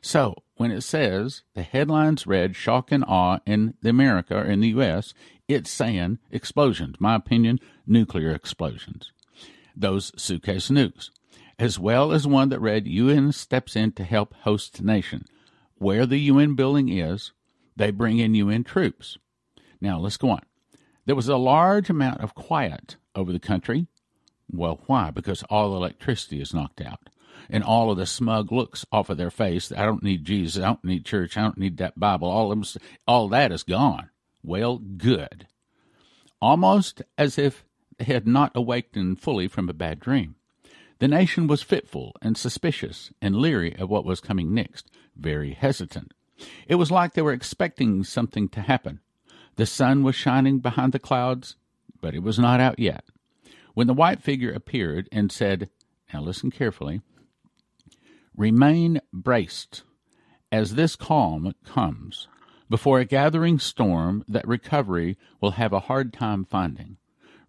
So, 0.02 0.36
when 0.56 0.72
it 0.72 0.82
says 0.82 1.44
the 1.56 1.64
headlines 1.64 2.28
read 2.28 2.56
shock 2.56 2.92
and 2.92 3.04
awe 3.06 3.40
in 3.46 3.76
the 3.82 3.90
America 3.90 4.38
or 4.38 4.44
in 4.46 4.62
the 4.62 4.70
US, 4.70 5.14
it's 5.48 5.70
saying 5.70 6.20
explosions. 6.32 6.96
My 7.00 7.16
opinion, 7.16 7.60
nuclear 7.86 8.32
explosions. 8.32 9.12
Those 9.76 10.12
suitcase 10.22 10.70
nukes. 10.70 11.10
As 11.58 11.78
well 11.78 12.14
as 12.14 12.26
one 12.26 12.50
that 12.50 12.62
read 12.62 12.88
UN 12.88 13.32
steps 13.34 13.76
in 13.76 13.92
to 13.94 14.04
help 14.04 14.34
host 14.42 14.82
nation. 14.82 15.26
Where 15.76 16.06
the 16.06 16.20
UN 16.20 16.56
building 16.56 16.90
is, 16.90 17.32
they 17.76 17.92
bring 17.92 18.20
in 18.20 18.36
UN 18.36 18.64
troops. 18.64 19.18
Now 19.82 20.00
let's 20.00 20.18
go 20.18 20.30
on. 20.30 20.42
There 21.06 21.16
was 21.16 21.28
a 21.28 21.38
large 21.38 21.90
amount 21.90 22.22
of 22.22 22.36
quiet 22.36 22.98
over 23.16 23.32
the 23.32 23.40
country. 23.40 23.88
Well, 24.52 24.80
why? 24.86 25.12
Because 25.12 25.44
all 25.44 25.76
electricity 25.76 26.42
is 26.42 26.54
knocked 26.54 26.82
out 26.82 27.10
and 27.50 27.64
all 27.64 27.92
of 27.92 27.98
the 27.98 28.06
smug 28.06 28.52
looks 28.52 28.86
off 28.92 29.10
of 29.10 29.18
their 29.18 29.32
face. 29.32 29.72
I 29.72 29.86
don't 29.86 30.04
need 30.04 30.26
Jesus. 30.26 30.62
I 30.62 30.68
don't 30.68 30.84
need 30.84 31.06
church. 31.06 31.38
I 31.38 31.42
don't 31.42 31.58
need 31.58 31.78
that 31.78 32.00
Bible. 32.00 32.30
All 32.30 32.52
of 32.52 32.74
them, 32.74 32.82
all 33.08 33.28
that 33.30 33.52
is 33.52 33.64
gone. 33.64 34.10
Well, 34.44 34.78
good. 34.78 35.48
Almost 36.42 37.02
as 37.18 37.38
if 37.38 37.66
they 37.98 38.06
had 38.06 38.28
not 38.28 38.52
awakened 38.56 39.20
fully 39.20 39.48
from 39.48 39.68
a 39.70 39.74
bad 39.74 40.00
dream. 40.00 40.36
The 41.00 41.08
nation 41.08 41.48
was 41.48 41.62
fitful 41.62 42.14
and 42.22 42.38
suspicious 42.38 43.12
and 43.22 43.36
leery 43.36 43.76
of 43.78 43.90
what 43.90 44.06
was 44.06 44.20
coming 44.20 44.54
next, 44.54 44.92
very 45.16 45.54
hesitant. 45.54 46.14
It 46.68 46.76
was 46.76 46.92
like 46.92 47.14
they 47.14 47.22
were 47.22 47.34
expecting 47.34 48.04
something 48.04 48.50
to 48.50 48.62
happen. 48.62 49.00
The 49.56 49.66
sun 49.66 50.04
was 50.04 50.16
shining 50.16 50.60
behind 50.60 50.94
the 50.94 51.00
clouds, 51.00 51.56
but 52.02 52.14
it 52.14 52.24
was 52.24 52.40
not 52.40 52.60
out 52.60 52.80
yet. 52.80 53.04
When 53.74 53.88
the 53.88 53.94
white 53.94 54.22
figure 54.22 54.52
appeared 54.52 55.08
and 55.12 55.32
said, 55.32 55.70
Now 56.14 56.22
listen 56.22 56.52
carefully, 56.52 57.02
Remain 58.40 59.02
braced 59.12 59.84
as 60.50 60.76
this 60.76 60.96
calm 60.96 61.54
comes 61.66 62.30
before 62.70 62.98
a 62.98 63.04
gathering 63.04 63.60
storm 63.60 64.24
that 64.30 64.48
recovery 64.48 65.18
will 65.42 65.52
have 65.52 65.74
a 65.74 65.82
hard 65.82 66.14
time 66.14 66.46
finding. 66.46 66.96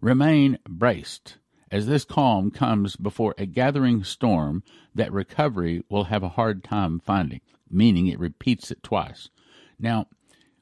Remain 0.01 0.59
braced 0.67 1.37
as 1.71 1.87
this 1.87 2.03
calm 2.03 2.51
comes 2.51 2.97
before 2.97 3.33
a 3.37 3.45
gathering 3.45 4.03
storm 4.03 4.63
that 4.93 5.13
recovery 5.13 5.81
will 5.89 6.03
have 6.03 6.23
a 6.23 6.35
hard 6.35 6.61
time 6.61 6.99
finding, 6.99 7.39
meaning 7.69 8.07
it 8.07 8.19
repeats 8.19 8.69
it 8.69 8.83
twice. 8.83 9.29
Now, 9.79 10.07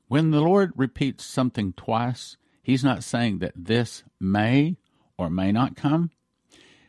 when 0.10 0.30
the 0.30 0.42
Lord 0.42 0.74
repeats 0.76 1.26
something 1.26 1.74
twice, 1.74 2.38
He's 2.62 2.84
not 2.84 3.04
saying 3.04 3.40
that 3.40 3.54
this 3.56 4.04
may 4.20 4.78
or 5.18 5.32
may 5.32 5.52
not 5.52 5.76
come. 5.76 6.12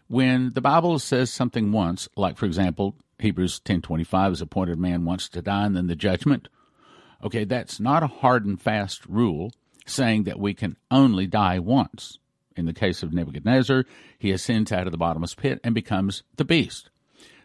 When 0.09 0.51
the 0.53 0.61
Bible 0.61 0.99
says 0.99 1.31
something 1.31 1.73
once, 1.73 2.07
like 2.19 2.37
for 2.37 2.45
example, 2.45 2.97
Hebrews 3.21 3.61
10:25 3.61 4.33
is 4.33 4.41
appointed 4.41 4.79
man 4.79 5.05
wants 5.05 5.29
to 5.29 5.43
die 5.43 5.67
and 5.67 5.77
then 5.77 5.87
the 5.87 5.97
judgment. 5.97 6.49
Okay, 7.23 7.45
that's 7.45 7.79
not 7.79 8.03
a 8.03 8.09
hard 8.09 8.47
and 8.47 8.61
fast 8.61 9.05
rule 9.07 9.53
saying 9.87 10.25
that 10.25 10.39
we 10.39 10.55
can 10.55 10.77
only 10.91 11.27
die 11.27 11.59
once. 11.59 12.19
In 12.57 12.67
the 12.67 12.73
case 12.73 13.03
of 13.03 13.13
Nebuchadnezzar, 13.13 13.85
he 14.19 14.31
ascends 14.33 14.73
out 14.73 14.87
of 14.87 14.93
the 14.93 14.99
bottomless 14.99 15.35
pit 15.35 15.61
and 15.63 15.75
becomes 15.75 16.23
the 16.37 16.45
beast. 16.45 16.91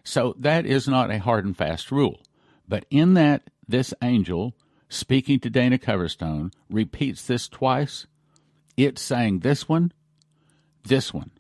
So 0.03 0.35
that 0.39 0.65
is 0.65 0.87
not 0.87 1.11
a 1.11 1.19
hard 1.19 1.45
and 1.45 1.57
fast 1.57 1.91
rule. 1.91 2.21
But 2.67 2.85
in 2.89 3.13
that 3.15 3.49
this 3.67 3.93
angel 4.01 4.55
speaking 4.89 5.39
to 5.39 5.49
Dana 5.49 5.77
Coverstone 5.77 6.53
repeats 6.69 7.25
this 7.25 7.47
twice, 7.47 8.07
it's 8.77 9.01
saying 9.01 9.39
this 9.39 9.67
one, 9.67 9.91
this 10.83 11.13
one, 11.13 11.31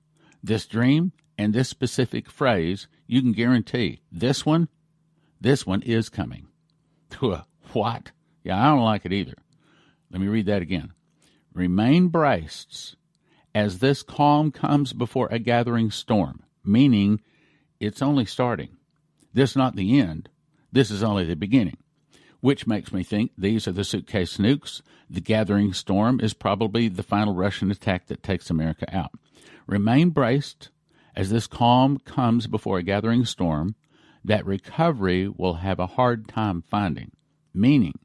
this 0.43 0.65
dream, 0.65 1.11
and 1.37 1.53
this 1.53 1.69
specific 1.69 2.29
phrase 2.29 2.87
you 3.07 3.21
can 3.21 3.31
guarantee 3.31 4.01
this 4.11 4.45
one, 4.45 4.67
This 5.39 5.65
one 5.65 5.81
is 5.81 6.09
coming. 6.09 6.47
What? 7.73 8.11
Yeah, 8.43 8.61
I 8.61 8.73
don't 8.73 8.85
like 8.85 9.05
it 9.05 9.11
either. 9.11 9.33
Let 10.11 10.21
me 10.21 10.27
read 10.27 10.45
that 10.45 10.61
again. 10.61 10.93
Remain 11.53 12.07
braced 12.07 12.95
as 13.53 13.79
this 13.79 14.03
calm 14.03 14.51
comes 14.51 14.93
before 14.93 15.27
a 15.29 15.39
gathering 15.39 15.91
storm, 15.91 16.43
meaning 16.63 17.21
it's 17.79 18.01
only 18.01 18.25
starting. 18.25 18.77
This 19.33 19.51
is 19.51 19.55
not 19.57 19.75
the 19.75 19.99
end. 19.99 20.29
This 20.71 20.91
is 20.91 21.03
only 21.03 21.25
the 21.25 21.35
beginning, 21.35 21.77
which 22.39 22.67
makes 22.67 22.93
me 22.93 23.03
think 23.03 23.31
these 23.37 23.67
are 23.67 23.71
the 23.71 23.83
suitcase 23.83 24.37
nukes. 24.37 24.81
The 25.09 25.21
gathering 25.21 25.73
storm 25.73 26.19
is 26.19 26.33
probably 26.33 26.87
the 26.87 27.03
final 27.03 27.33
Russian 27.33 27.71
attack 27.71 28.07
that 28.07 28.23
takes 28.23 28.49
America 28.49 28.85
out. 28.95 29.11
Remain 29.67 30.09
braced 30.11 30.69
as 31.15 31.29
this 31.29 31.47
calm 31.47 31.97
comes 31.97 32.47
before 32.47 32.77
a 32.77 32.83
gathering 32.83 33.25
storm 33.25 33.75
that 34.23 34.45
recovery 34.45 35.27
will 35.27 35.55
have 35.55 35.79
a 35.79 35.87
hard 35.87 36.27
time 36.27 36.61
finding, 36.61 37.11
meaning 37.53 37.97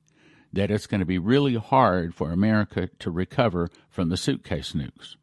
that 0.53 0.71
it's 0.71 0.87
going 0.87 1.01
to 1.01 1.07
be 1.07 1.19
really 1.19 1.55
hard 1.55 2.15
for 2.15 2.31
America 2.31 2.89
to 2.99 3.11
recover 3.11 3.69
from 3.89 4.09
the 4.09 4.17
suitcase 4.17 4.73
nukes. 4.73 5.17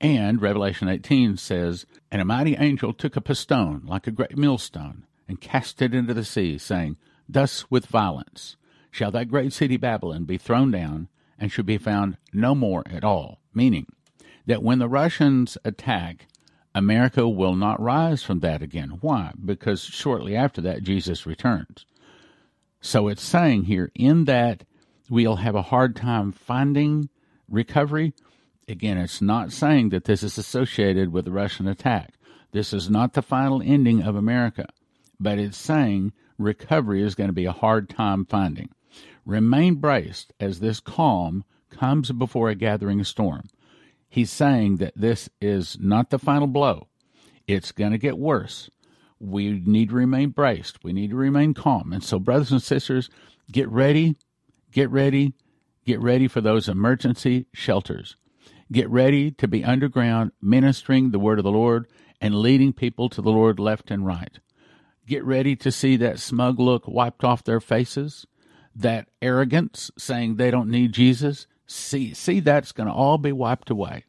And 0.00 0.42
Revelation 0.42 0.88
18 0.88 1.36
says, 1.36 1.86
And 2.10 2.20
a 2.20 2.24
mighty 2.24 2.56
angel 2.56 2.92
took 2.92 3.16
up 3.16 3.28
a 3.28 3.34
stone, 3.34 3.82
like 3.86 4.06
a 4.06 4.12
great 4.12 4.36
millstone, 4.36 5.06
and 5.28 5.40
cast 5.40 5.80
it 5.80 5.94
into 5.94 6.14
the 6.14 6.24
sea, 6.24 6.58
saying, 6.58 6.96
Thus 7.28 7.70
with 7.70 7.86
violence 7.86 8.56
shall 8.90 9.10
that 9.12 9.28
great 9.28 9.52
city 9.52 9.76
Babylon 9.76 10.24
be 10.24 10.38
thrown 10.38 10.70
down, 10.70 11.08
and 11.38 11.50
shall 11.50 11.64
be 11.64 11.78
found 11.78 12.16
no 12.32 12.54
more 12.54 12.82
at 12.90 13.04
all. 13.04 13.40
Meaning 13.54 13.86
that 14.46 14.62
when 14.62 14.78
the 14.78 14.88
Russians 14.88 15.56
attack, 15.64 16.26
America 16.74 17.28
will 17.28 17.54
not 17.54 17.80
rise 17.80 18.22
from 18.22 18.40
that 18.40 18.62
again. 18.62 18.98
Why? 19.00 19.32
Because 19.44 19.82
shortly 19.82 20.36
after 20.36 20.60
that, 20.62 20.82
Jesus 20.82 21.26
returns. 21.26 21.84
So 22.80 23.08
it's 23.08 23.22
saying 23.22 23.64
here, 23.64 23.90
in 23.94 24.24
that 24.24 24.64
we'll 25.10 25.36
have 25.36 25.54
a 25.54 25.62
hard 25.62 25.94
time 25.94 26.32
finding 26.32 27.08
recovery 27.48 28.14
Again, 28.68 28.96
it's 28.96 29.20
not 29.20 29.52
saying 29.52 29.88
that 29.88 30.04
this 30.04 30.22
is 30.22 30.38
associated 30.38 31.12
with 31.12 31.24
the 31.24 31.32
Russian 31.32 31.66
attack. 31.66 32.14
This 32.52 32.72
is 32.72 32.88
not 32.88 33.14
the 33.14 33.22
final 33.22 33.60
ending 33.62 34.02
of 34.02 34.14
America, 34.14 34.66
but 35.18 35.38
it's 35.38 35.58
saying 35.58 36.12
recovery 36.38 37.02
is 37.02 37.14
going 37.14 37.28
to 37.28 37.34
be 37.34 37.44
a 37.44 37.52
hard 37.52 37.90
time 37.90 38.24
finding. 38.24 38.70
Remain 39.26 39.76
braced 39.76 40.32
as 40.38 40.60
this 40.60 40.80
calm 40.80 41.44
comes 41.70 42.12
before 42.12 42.50
a 42.50 42.54
gathering 42.54 43.02
storm. 43.04 43.48
He's 44.12 44.30
saying 44.30 44.76
that 44.76 44.92
this 44.94 45.30
is 45.40 45.78
not 45.80 46.10
the 46.10 46.18
final 46.18 46.46
blow. 46.46 46.86
It's 47.46 47.72
going 47.72 47.92
to 47.92 47.98
get 47.98 48.18
worse. 48.18 48.68
We 49.18 49.62
need 49.64 49.88
to 49.88 49.94
remain 49.94 50.28
braced. 50.32 50.84
We 50.84 50.92
need 50.92 51.08
to 51.12 51.16
remain 51.16 51.54
calm. 51.54 51.94
And 51.94 52.04
so, 52.04 52.18
brothers 52.18 52.52
and 52.52 52.62
sisters, 52.62 53.08
get 53.50 53.70
ready, 53.70 54.16
get 54.70 54.90
ready, 54.90 55.32
get 55.86 55.98
ready 55.98 56.28
for 56.28 56.42
those 56.42 56.68
emergency 56.68 57.46
shelters. 57.54 58.16
Get 58.70 58.86
ready 58.90 59.30
to 59.30 59.48
be 59.48 59.64
underground, 59.64 60.32
ministering 60.42 61.10
the 61.10 61.18
word 61.18 61.38
of 61.38 61.44
the 61.44 61.50
Lord 61.50 61.86
and 62.20 62.34
leading 62.34 62.74
people 62.74 63.08
to 63.08 63.22
the 63.22 63.32
Lord 63.32 63.58
left 63.58 63.90
and 63.90 64.04
right. 64.04 64.40
Get 65.06 65.24
ready 65.24 65.56
to 65.56 65.72
see 65.72 65.96
that 65.96 66.20
smug 66.20 66.60
look 66.60 66.86
wiped 66.86 67.24
off 67.24 67.44
their 67.44 67.60
faces, 67.60 68.26
that 68.76 69.08
arrogance 69.22 69.90
saying 69.96 70.36
they 70.36 70.50
don't 70.50 70.68
need 70.68 70.92
Jesus. 70.92 71.46
See, 71.72 72.12
see 72.12 72.40
that's 72.40 72.72
going 72.72 72.86
to 72.86 72.92
all 72.92 73.18
be 73.18 73.32
wiped 73.32 73.70
away. 73.70 74.04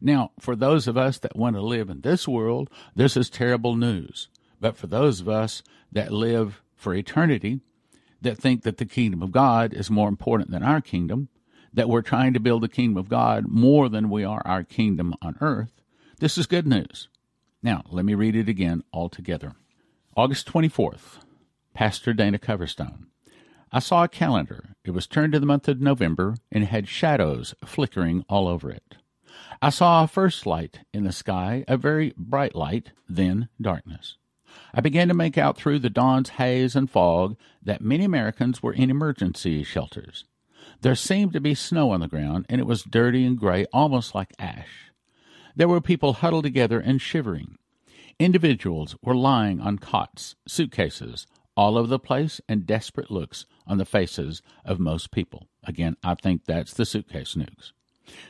Now, 0.00 0.32
for 0.40 0.56
those 0.56 0.86
of 0.86 0.96
us 0.96 1.18
that 1.18 1.36
want 1.36 1.56
to 1.56 1.62
live 1.62 1.90
in 1.90 2.00
this 2.00 2.26
world, 2.26 2.70
this 2.94 3.16
is 3.16 3.28
terrible 3.28 3.76
news. 3.76 4.28
But 4.60 4.76
for 4.76 4.86
those 4.86 5.20
of 5.20 5.28
us 5.28 5.62
that 5.92 6.12
live 6.12 6.62
for 6.74 6.94
eternity, 6.94 7.60
that 8.22 8.38
think 8.38 8.62
that 8.62 8.78
the 8.78 8.86
kingdom 8.86 9.22
of 9.22 9.32
God 9.32 9.74
is 9.74 9.90
more 9.90 10.08
important 10.08 10.50
than 10.50 10.62
our 10.62 10.80
kingdom, 10.80 11.28
that 11.72 11.88
we're 11.88 12.02
trying 12.02 12.32
to 12.32 12.40
build 12.40 12.62
the 12.62 12.68
kingdom 12.68 12.96
of 12.96 13.08
God 13.08 13.46
more 13.46 13.88
than 13.88 14.08
we 14.08 14.24
are 14.24 14.42
our 14.44 14.64
kingdom 14.64 15.14
on 15.20 15.36
earth, 15.40 15.82
this 16.18 16.38
is 16.38 16.46
good 16.46 16.66
news. 16.66 17.08
Now, 17.62 17.82
let 17.90 18.04
me 18.04 18.14
read 18.14 18.36
it 18.36 18.48
again 18.48 18.82
all 18.92 19.10
together. 19.10 19.52
August 20.16 20.46
24th, 20.50 21.18
Pastor 21.74 22.14
Dana 22.14 22.38
Coverstone. 22.38 23.06
I 23.72 23.80
saw 23.80 24.04
a 24.04 24.08
calendar. 24.08 24.76
It 24.84 24.92
was 24.92 25.06
turned 25.06 25.32
to 25.32 25.40
the 25.40 25.46
month 25.46 25.68
of 25.68 25.80
November 25.80 26.36
and 26.52 26.64
had 26.64 26.88
shadows 26.88 27.54
flickering 27.64 28.24
all 28.28 28.46
over 28.46 28.70
it. 28.70 28.96
I 29.60 29.70
saw 29.70 30.04
a 30.04 30.08
first 30.08 30.46
light 30.46 30.80
in 30.92 31.04
the 31.04 31.12
sky, 31.12 31.64
a 31.66 31.76
very 31.76 32.14
bright 32.16 32.54
light, 32.54 32.92
then 33.08 33.48
darkness. 33.60 34.16
I 34.72 34.80
began 34.80 35.08
to 35.08 35.14
make 35.14 35.36
out 35.36 35.56
through 35.56 35.80
the 35.80 35.90
dawn's 35.90 36.30
haze 36.30 36.76
and 36.76 36.90
fog 36.90 37.36
that 37.62 37.80
many 37.80 38.04
Americans 38.04 38.62
were 38.62 38.72
in 38.72 38.90
emergency 38.90 39.62
shelters. 39.64 40.24
There 40.82 40.94
seemed 40.94 41.32
to 41.32 41.40
be 41.40 41.54
snow 41.54 41.90
on 41.90 42.00
the 42.00 42.08
ground, 42.08 42.46
and 42.48 42.60
it 42.60 42.66
was 42.66 42.82
dirty 42.82 43.24
and 43.24 43.38
gray, 43.38 43.66
almost 43.72 44.14
like 44.14 44.32
ash. 44.38 44.92
There 45.54 45.68
were 45.68 45.80
people 45.80 46.14
huddled 46.14 46.44
together 46.44 46.78
and 46.78 47.00
shivering. 47.00 47.56
Individuals 48.18 48.94
were 49.02 49.14
lying 49.14 49.60
on 49.60 49.78
cots, 49.78 50.36
suitcases, 50.46 51.26
all 51.56 51.76
over 51.76 51.88
the 51.88 51.98
place, 51.98 52.40
and 52.48 52.66
desperate 52.66 53.10
looks 53.10 53.46
on 53.66 53.78
the 53.78 53.84
faces 53.84 54.42
of 54.64 54.78
most 54.78 55.10
people. 55.10 55.48
Again, 55.64 55.96
I 56.02 56.14
think 56.14 56.44
that's 56.44 56.74
the 56.74 56.86
suitcase 56.86 57.34
nukes. 57.34 57.72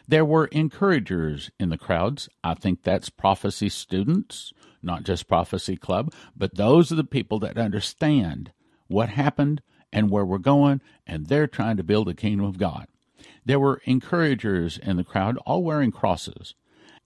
There 0.09 0.25
were 0.25 0.47
encouragers 0.47 1.51
in 1.61 1.69
the 1.69 1.79
crowds. 1.79 2.29
I 2.43 2.55
think 2.55 2.83
that's 2.83 3.11
prophecy 3.11 3.69
students, 3.69 4.53
not 4.83 5.03
just 5.03 5.29
prophecy 5.29 5.77
club, 5.77 6.13
but 6.35 6.55
those 6.55 6.91
are 6.91 6.97
the 6.97 7.05
people 7.05 7.39
that 7.41 7.59
understand 7.59 8.53
what 8.89 9.11
happened 9.11 9.61
and 9.93 10.11
where 10.11 10.25
we're 10.25 10.39
going, 10.39 10.81
and 11.07 11.27
they're 11.27 11.47
trying 11.47 11.77
to 11.77 11.85
build 11.85 12.09
the 12.09 12.15
kingdom 12.15 12.47
of 12.47 12.59
God. 12.59 12.87
There 13.45 13.61
were 13.61 13.83
encouragers 13.85 14.79
in 14.79 14.97
the 14.97 15.05
crowd, 15.05 15.37
all 15.47 15.63
wearing 15.63 15.93
crosses, 15.93 16.55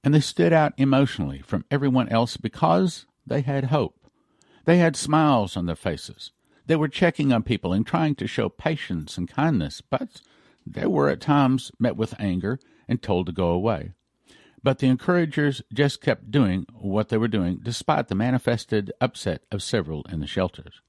and 0.02 0.14
they 0.14 0.20
stood 0.20 0.52
out 0.52 0.72
emotionally 0.76 1.40
from 1.40 1.64
everyone 1.70 2.08
else 2.08 2.36
because 2.36 3.04
they 3.26 3.42
had 3.42 3.64
hope. 3.64 3.96
They 4.64 4.78
had 4.78 4.96
smiles 4.96 5.56
on 5.56 5.66
their 5.66 5.76
faces. 5.76 6.32
They 6.66 6.76
were 6.76 6.88
checking 6.88 7.32
on 7.32 7.42
people 7.42 7.72
and 7.72 7.86
trying 7.86 8.14
to 8.16 8.26
show 8.26 8.48
patience 8.48 9.18
and 9.18 9.28
kindness, 9.28 9.80
but 9.80 10.20
they 10.66 10.86
were 10.86 11.08
at 11.08 11.20
times 11.20 11.72
met 11.78 11.96
with 11.96 12.18
anger 12.20 12.58
and 12.88 13.02
told 13.02 13.26
to 13.26 13.32
go 13.32 13.48
away. 13.48 13.92
But 14.62 14.78
the 14.78 14.88
encouragers 14.88 15.62
just 15.72 16.02
kept 16.02 16.30
doing 16.30 16.66
what 16.72 17.08
they 17.08 17.16
were 17.16 17.28
doing 17.28 17.60
despite 17.62 18.08
the 18.08 18.14
manifested 18.14 18.92
upset 19.00 19.42
of 19.50 19.62
several 19.62 20.02
in 20.10 20.20
the 20.20 20.26
shelters. 20.26 20.82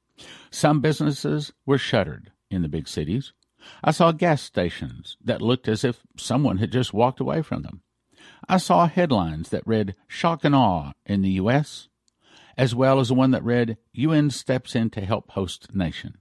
Some 0.50 0.82
businesses 0.82 1.54
were 1.66 1.78
shuttered 1.78 2.32
in 2.50 2.62
the 2.62 2.68
big 2.68 2.88
cities. 2.88 3.32
I 3.84 3.92
saw 3.92 4.12
gas 4.12 4.42
stations 4.42 5.18
that 5.24 5.42
looked 5.42 5.68
as 5.68 5.84
if 5.84 6.02
someone 6.18 6.58
had 6.58 6.72
just 6.72 6.94
walked 6.94 7.20
away 7.20 7.42
from 7.42 7.62
them. 7.62 7.82
I 8.48 8.58
saw 8.58 8.88
headlines 8.88 9.50
that 9.50 9.66
read 9.66 9.96
Shock 10.08 10.44
and 10.44 10.56
Awe 10.56 10.94
in 11.06 11.22
the 11.22 11.32
U.S., 11.32 11.88
as 12.58 12.76
well 12.76 13.00
as 13.00 13.10
the 13.10 13.14
one 13.14 13.32
that 13.32 13.44
read 13.44 13.78
UN 13.94 14.30
steps 14.30 14.76
in 14.76 14.90
to 14.92 15.02
help 15.02 15.32
host 15.32 15.74
nation. 15.74 16.18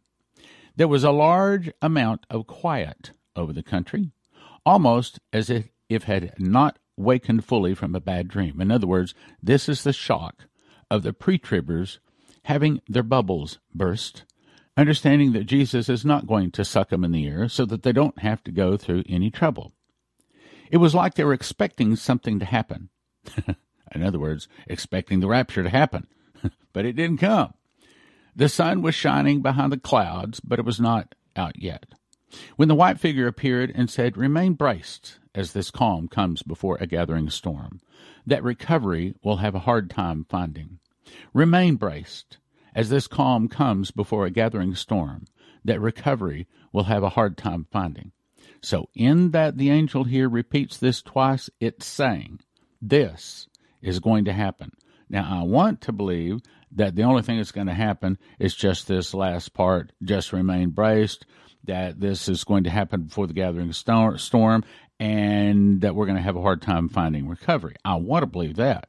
There 0.76 0.88
was 0.88 1.04
a 1.04 1.10
large 1.10 1.70
amount 1.82 2.26
of 2.30 2.46
quiet 2.46 3.12
over 3.36 3.52
the 3.52 3.62
country, 3.62 4.12
almost 4.64 5.18
as 5.32 5.50
if 5.50 5.68
it 5.88 6.04
had 6.04 6.34
not 6.38 6.78
wakened 6.96 7.44
fully 7.44 7.74
from 7.74 7.94
a 7.94 8.00
bad 8.00 8.28
dream. 8.28 8.60
In 8.60 8.70
other 8.70 8.86
words, 8.86 9.14
this 9.42 9.68
is 9.68 9.82
the 9.82 9.92
shock 9.92 10.46
of 10.90 11.02
the 11.02 11.12
pre-tribbers 11.12 11.98
having 12.44 12.80
their 12.88 13.02
bubbles 13.02 13.58
burst, 13.74 14.24
understanding 14.76 15.32
that 15.32 15.44
Jesus 15.44 15.88
is 15.88 16.04
not 16.04 16.26
going 16.26 16.50
to 16.52 16.64
suck 16.64 16.90
them 16.90 17.04
in 17.04 17.12
the 17.12 17.24
ear 17.24 17.48
so 17.48 17.64
that 17.66 17.82
they 17.82 17.92
don't 17.92 18.20
have 18.20 18.42
to 18.44 18.52
go 18.52 18.76
through 18.76 19.04
any 19.08 19.30
trouble. 19.30 19.72
It 20.70 20.78
was 20.78 20.94
like 20.94 21.14
they 21.14 21.24
were 21.24 21.32
expecting 21.32 21.96
something 21.96 22.38
to 22.38 22.44
happen. 22.44 22.90
in 23.92 24.02
other 24.02 24.18
words, 24.18 24.48
expecting 24.66 25.20
the 25.20 25.28
rapture 25.28 25.62
to 25.62 25.70
happen, 25.70 26.06
but 26.72 26.84
it 26.84 26.94
didn't 26.94 27.18
come. 27.18 27.54
The 28.34 28.48
sun 28.48 28.82
was 28.82 28.94
shining 28.94 29.42
behind 29.42 29.72
the 29.72 29.78
clouds, 29.78 30.40
but 30.40 30.58
it 30.58 30.64
was 30.64 30.80
not 30.80 31.14
out 31.36 31.60
yet. 31.60 31.86
When 32.56 32.68
the 32.68 32.74
white 32.74 33.00
figure 33.00 33.26
appeared 33.26 33.72
and 33.74 33.90
said, 33.90 34.16
Remain 34.16 34.54
braced 34.54 35.18
as 35.34 35.52
this 35.52 35.70
calm 35.70 36.08
comes 36.08 36.42
before 36.42 36.76
a 36.80 36.86
gathering 36.86 37.28
storm, 37.28 37.80
that 38.26 38.42
recovery 38.42 39.14
will 39.22 39.38
have 39.38 39.54
a 39.54 39.60
hard 39.60 39.90
time 39.90 40.26
finding. 40.28 40.78
Remain 41.34 41.76
braced 41.76 42.38
as 42.74 42.88
this 42.88 43.06
calm 43.06 43.48
comes 43.48 43.90
before 43.90 44.26
a 44.26 44.30
gathering 44.30 44.74
storm 44.74 45.24
that 45.64 45.80
recovery 45.80 46.46
will 46.72 46.84
have 46.84 47.02
a 47.02 47.10
hard 47.10 47.36
time 47.36 47.66
finding. 47.70 48.12
So, 48.62 48.88
in 48.94 49.30
that 49.30 49.56
the 49.56 49.70
angel 49.70 50.04
here 50.04 50.28
repeats 50.28 50.76
this 50.76 51.02
twice, 51.02 51.50
it's 51.60 51.86
saying 51.86 52.40
this 52.80 53.48
is 53.82 54.00
going 54.00 54.24
to 54.26 54.32
happen. 54.32 54.72
Now, 55.10 55.40
I 55.40 55.42
want 55.42 55.80
to 55.82 55.92
believe 55.92 56.40
that 56.72 56.94
the 56.94 57.02
only 57.02 57.22
thing 57.22 57.36
that's 57.36 57.50
going 57.50 57.66
to 57.66 57.74
happen 57.74 58.16
is 58.38 58.54
just 58.54 58.86
this 58.86 59.12
last 59.12 59.52
part, 59.52 59.92
just 60.02 60.32
remain 60.32 60.70
braced, 60.70 61.26
that 61.64 61.98
this 61.98 62.28
is 62.28 62.44
going 62.44 62.64
to 62.64 62.70
happen 62.70 63.02
before 63.02 63.26
the 63.26 63.34
gathering 63.34 63.72
storm, 63.72 64.64
and 65.00 65.80
that 65.80 65.94
we're 65.96 66.06
going 66.06 66.16
to 66.16 66.22
have 66.22 66.36
a 66.36 66.42
hard 66.42 66.62
time 66.62 66.88
finding 66.88 67.26
recovery. 67.26 67.74
I 67.84 67.96
want 67.96 68.22
to 68.22 68.26
believe 68.26 68.56
that. 68.56 68.88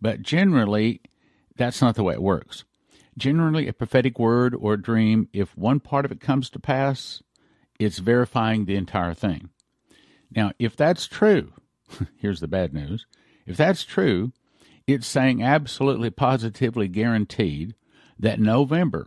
But 0.00 0.22
generally, 0.22 1.00
that's 1.56 1.80
not 1.80 1.94
the 1.94 2.04
way 2.04 2.14
it 2.14 2.22
works. 2.22 2.64
Generally, 3.16 3.68
a 3.68 3.72
prophetic 3.72 4.18
word 4.18 4.54
or 4.54 4.74
a 4.74 4.82
dream, 4.82 5.28
if 5.32 5.56
one 5.56 5.80
part 5.80 6.04
of 6.04 6.12
it 6.12 6.20
comes 6.20 6.50
to 6.50 6.60
pass, 6.60 7.22
it's 7.80 7.98
verifying 7.98 8.66
the 8.66 8.76
entire 8.76 9.14
thing. 9.14 9.48
Now, 10.30 10.52
if 10.58 10.76
that's 10.76 11.06
true, 11.06 11.52
here's 12.18 12.40
the 12.40 12.48
bad 12.48 12.74
news. 12.74 13.06
If 13.46 13.56
that's 13.56 13.84
true, 13.84 14.32
it's 14.88 15.06
saying 15.06 15.42
absolutely 15.42 16.08
positively 16.08 16.88
guaranteed 16.88 17.74
that 18.18 18.40
November 18.40 19.06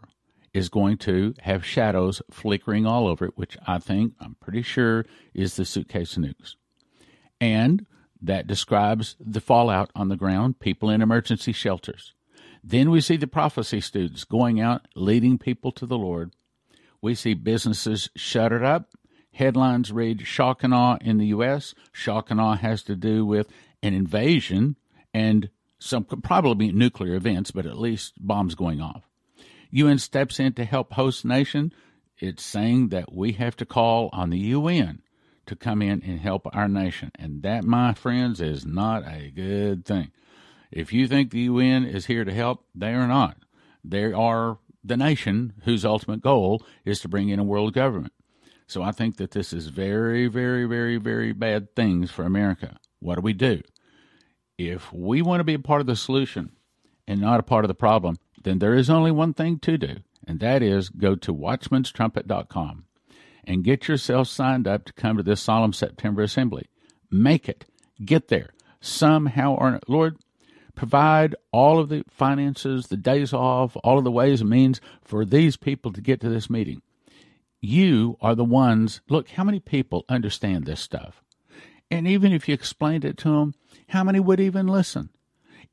is 0.53 0.69
going 0.69 0.95
to 0.95 1.33
have 1.39 1.65
shadows 1.65 2.21
flickering 2.29 2.85
all 2.85 3.07
over 3.07 3.25
it, 3.25 3.35
which 3.35 3.57
I 3.65 3.79
think, 3.79 4.13
I'm 4.19 4.35
pretty 4.39 4.61
sure, 4.61 5.05
is 5.33 5.55
the 5.55 5.65
suitcase 5.65 6.15
nukes. 6.15 6.55
And 7.39 7.87
that 8.21 8.45
describes 8.45 9.15
the 9.19 9.41
fallout 9.41 9.89
on 9.95 10.09
the 10.09 10.15
ground, 10.15 10.59
people 10.59 10.91
in 10.91 11.01
emergency 11.01 11.51
shelters. 11.51 12.13
Then 12.63 12.91
we 12.91 13.01
see 13.01 13.17
the 13.17 13.25
prophecy 13.25 13.81
students 13.81 14.23
going 14.23 14.61
out, 14.61 14.87
leading 14.95 15.39
people 15.39 15.71
to 15.71 15.87
the 15.87 15.97
Lord. 15.97 16.31
We 17.01 17.15
see 17.15 17.33
businesses 17.33 18.11
shuttered 18.15 18.63
up. 18.63 18.91
Headlines 19.33 19.91
read 19.91 20.27
shock 20.27 20.63
and 20.63 20.75
awe 20.75 20.97
in 21.01 21.17
the 21.17 21.27
U.S. 21.27 21.73
Shock 21.91 22.29
and 22.29 22.39
awe 22.39 22.55
has 22.55 22.83
to 22.83 22.95
do 22.95 23.25
with 23.25 23.47
an 23.81 23.95
invasion 23.95 24.75
and 25.11 25.49
some 25.81 26.03
could 26.03 26.23
probably 26.23 26.67
be 26.67 26.71
nuclear 26.71 27.15
events, 27.15 27.49
but 27.49 27.65
at 27.65 27.79
least 27.79 28.13
bombs 28.19 28.53
going 28.53 28.79
off. 28.79 29.03
UN 29.71 29.97
steps 29.97 30.39
in 30.39 30.53
to 30.53 30.63
help 30.63 30.93
host 30.93 31.25
nation. 31.25 31.73
It's 32.19 32.43
saying 32.43 32.89
that 32.89 33.11
we 33.11 33.31
have 33.33 33.55
to 33.57 33.65
call 33.65 34.09
on 34.13 34.29
the 34.29 34.37
UN 34.37 35.01
to 35.47 35.55
come 35.55 35.81
in 35.81 36.03
and 36.03 36.19
help 36.19 36.47
our 36.53 36.67
nation. 36.67 37.11
And 37.15 37.41
that, 37.41 37.63
my 37.63 37.95
friends, 37.95 38.39
is 38.39 38.63
not 38.63 39.03
a 39.07 39.31
good 39.31 39.83
thing. 39.83 40.11
If 40.71 40.93
you 40.93 41.07
think 41.07 41.31
the 41.31 41.39
UN 41.41 41.85
is 41.85 42.05
here 42.05 42.23
to 42.25 42.33
help, 42.33 42.63
they 42.75 42.93
are 42.93 43.07
not. 43.07 43.37
They 43.83 44.13
are 44.13 44.59
the 44.83 44.97
nation 44.97 45.53
whose 45.63 45.83
ultimate 45.83 46.21
goal 46.21 46.63
is 46.85 46.99
to 47.01 47.09
bring 47.09 47.29
in 47.29 47.39
a 47.39 47.43
world 47.43 47.73
government. 47.73 48.13
So 48.67 48.83
I 48.83 48.91
think 48.91 49.17
that 49.17 49.31
this 49.31 49.51
is 49.51 49.67
very, 49.67 50.27
very, 50.27 50.65
very, 50.65 50.97
very 50.97 51.33
bad 51.33 51.75
things 51.75 52.11
for 52.11 52.23
America. 52.23 52.77
What 52.99 53.15
do 53.15 53.21
we 53.21 53.33
do? 53.33 53.61
If 54.57 54.91
we 54.93 55.21
want 55.21 55.39
to 55.39 55.45
be 55.45 55.53
a 55.53 55.59
part 55.59 55.81
of 55.81 55.87
the 55.87 55.95
solution 55.95 56.51
and 57.07 57.19
not 57.19 57.39
a 57.39 57.43
part 57.43 57.65
of 57.65 57.67
the 57.67 57.73
problem, 57.75 58.17
then 58.43 58.59
there 58.59 58.75
is 58.75 58.89
only 58.89 59.11
one 59.11 59.33
thing 59.33 59.59
to 59.59 59.77
do, 59.77 59.97
and 60.27 60.39
that 60.39 60.61
is 60.61 60.89
go 60.89 61.15
to 61.15 61.33
watchmanstrumpet.com 61.33 62.85
and 63.43 63.63
get 63.63 63.87
yourself 63.87 64.27
signed 64.27 64.67
up 64.67 64.85
to 64.85 64.93
come 64.93 65.17
to 65.17 65.23
this 65.23 65.41
solemn 65.41 65.73
September 65.73 66.21
assembly. 66.21 66.67
Make 67.09 67.49
it. 67.49 67.65
Get 68.03 68.27
there. 68.27 68.49
Somehow 68.79 69.55
or 69.55 69.79
Lord, 69.87 70.17
provide 70.75 71.35
all 71.51 71.79
of 71.79 71.89
the 71.89 72.03
finances, 72.09 72.87
the 72.87 72.97
days 72.97 73.33
off, 73.33 73.75
all 73.83 73.97
of 73.97 74.03
the 74.03 74.11
ways 74.11 74.41
and 74.41 74.49
means 74.49 74.81
for 75.03 75.25
these 75.25 75.57
people 75.57 75.91
to 75.93 76.01
get 76.01 76.19
to 76.21 76.29
this 76.29 76.49
meeting. 76.49 76.81
You 77.59 78.17
are 78.21 78.33
the 78.33 78.43
ones. 78.43 79.01
Look, 79.07 79.29
how 79.29 79.43
many 79.43 79.59
people 79.59 80.05
understand 80.09 80.65
this 80.65 80.79
stuff? 80.79 81.21
And 81.91 82.07
even 82.07 82.31
if 82.31 82.47
you 82.47 82.53
explained 82.53 83.03
it 83.03 83.17
to 83.17 83.29
them, 83.29 83.53
how 83.89 84.03
many 84.03 84.19
would 84.19 84.39
even 84.39 84.65
listen? 84.65 85.09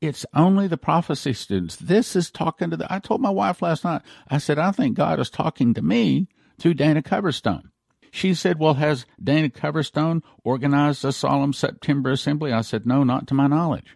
It's 0.01 0.25
only 0.33 0.67
the 0.67 0.77
prophecy 0.77 1.33
students. 1.33 1.77
This 1.77 2.15
is 2.15 2.29
talking 2.29 2.69
to 2.69 2.77
the. 2.77 2.93
I 2.93 2.99
told 2.99 3.21
my 3.21 3.29
wife 3.29 3.61
last 3.61 3.83
night, 3.83 4.01
I 4.27 4.37
said, 4.37 4.59
I 4.59 4.71
think 4.71 4.95
God 4.95 5.19
is 5.19 5.29
talking 5.29 5.73
to 5.73 5.81
me 5.81 6.27
through 6.59 6.75
Dana 6.75 7.01
Coverstone. 7.01 7.71
She 8.11 8.33
said, 8.33 8.59
Well, 8.59 8.75
has 8.75 9.05
Dana 9.21 9.49
Coverstone 9.49 10.21
organized 10.43 11.03
a 11.05 11.11
solemn 11.11 11.53
September 11.53 12.11
assembly? 12.11 12.51
I 12.51 12.61
said, 12.61 12.85
No, 12.85 13.03
not 13.03 13.27
to 13.27 13.33
my 13.33 13.47
knowledge. 13.47 13.95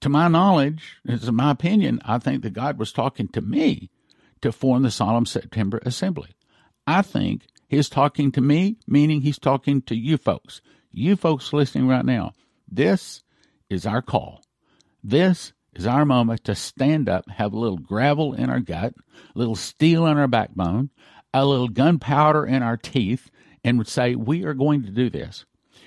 To 0.00 0.08
my 0.08 0.28
knowledge, 0.28 0.96
it's 1.04 1.30
my 1.30 1.50
opinion, 1.50 2.00
I 2.04 2.18
think 2.18 2.42
that 2.42 2.52
God 2.52 2.78
was 2.78 2.92
talking 2.92 3.28
to 3.28 3.40
me 3.40 3.90
to 4.42 4.52
form 4.52 4.82
the 4.82 4.90
solemn 4.90 5.24
September 5.24 5.80
assembly. 5.84 6.34
I 6.86 7.00
think 7.00 7.46
he's 7.68 7.88
talking 7.88 8.30
to 8.32 8.42
me, 8.42 8.76
meaning 8.86 9.22
he's 9.22 9.38
talking 9.38 9.80
to 9.82 9.96
you 9.96 10.18
folks. 10.18 10.60
You 10.96 11.16
folks 11.16 11.52
listening 11.52 11.88
right 11.88 12.04
now. 12.04 12.34
This 12.70 13.24
is 13.68 13.84
our 13.84 14.00
call. 14.00 14.44
This 15.02 15.52
is 15.74 15.88
our 15.88 16.04
moment 16.04 16.44
to 16.44 16.54
stand 16.54 17.08
up, 17.08 17.28
have 17.28 17.52
a 17.52 17.58
little 17.58 17.78
gravel 17.78 18.32
in 18.32 18.48
our 18.48 18.60
gut, 18.60 18.94
a 19.34 19.38
little 19.38 19.56
steel 19.56 20.06
in 20.06 20.16
our 20.16 20.28
backbone, 20.28 20.90
a 21.32 21.44
little 21.44 21.66
gunpowder 21.66 22.46
in 22.46 22.62
our 22.62 22.76
teeth, 22.76 23.28
and 23.64 23.76
would 23.76 23.88
say, 23.88 24.14
We 24.14 24.44
are 24.44 24.54
going 24.54 24.84
to 24.84 24.90
do 24.90 25.10
this. 25.10 25.44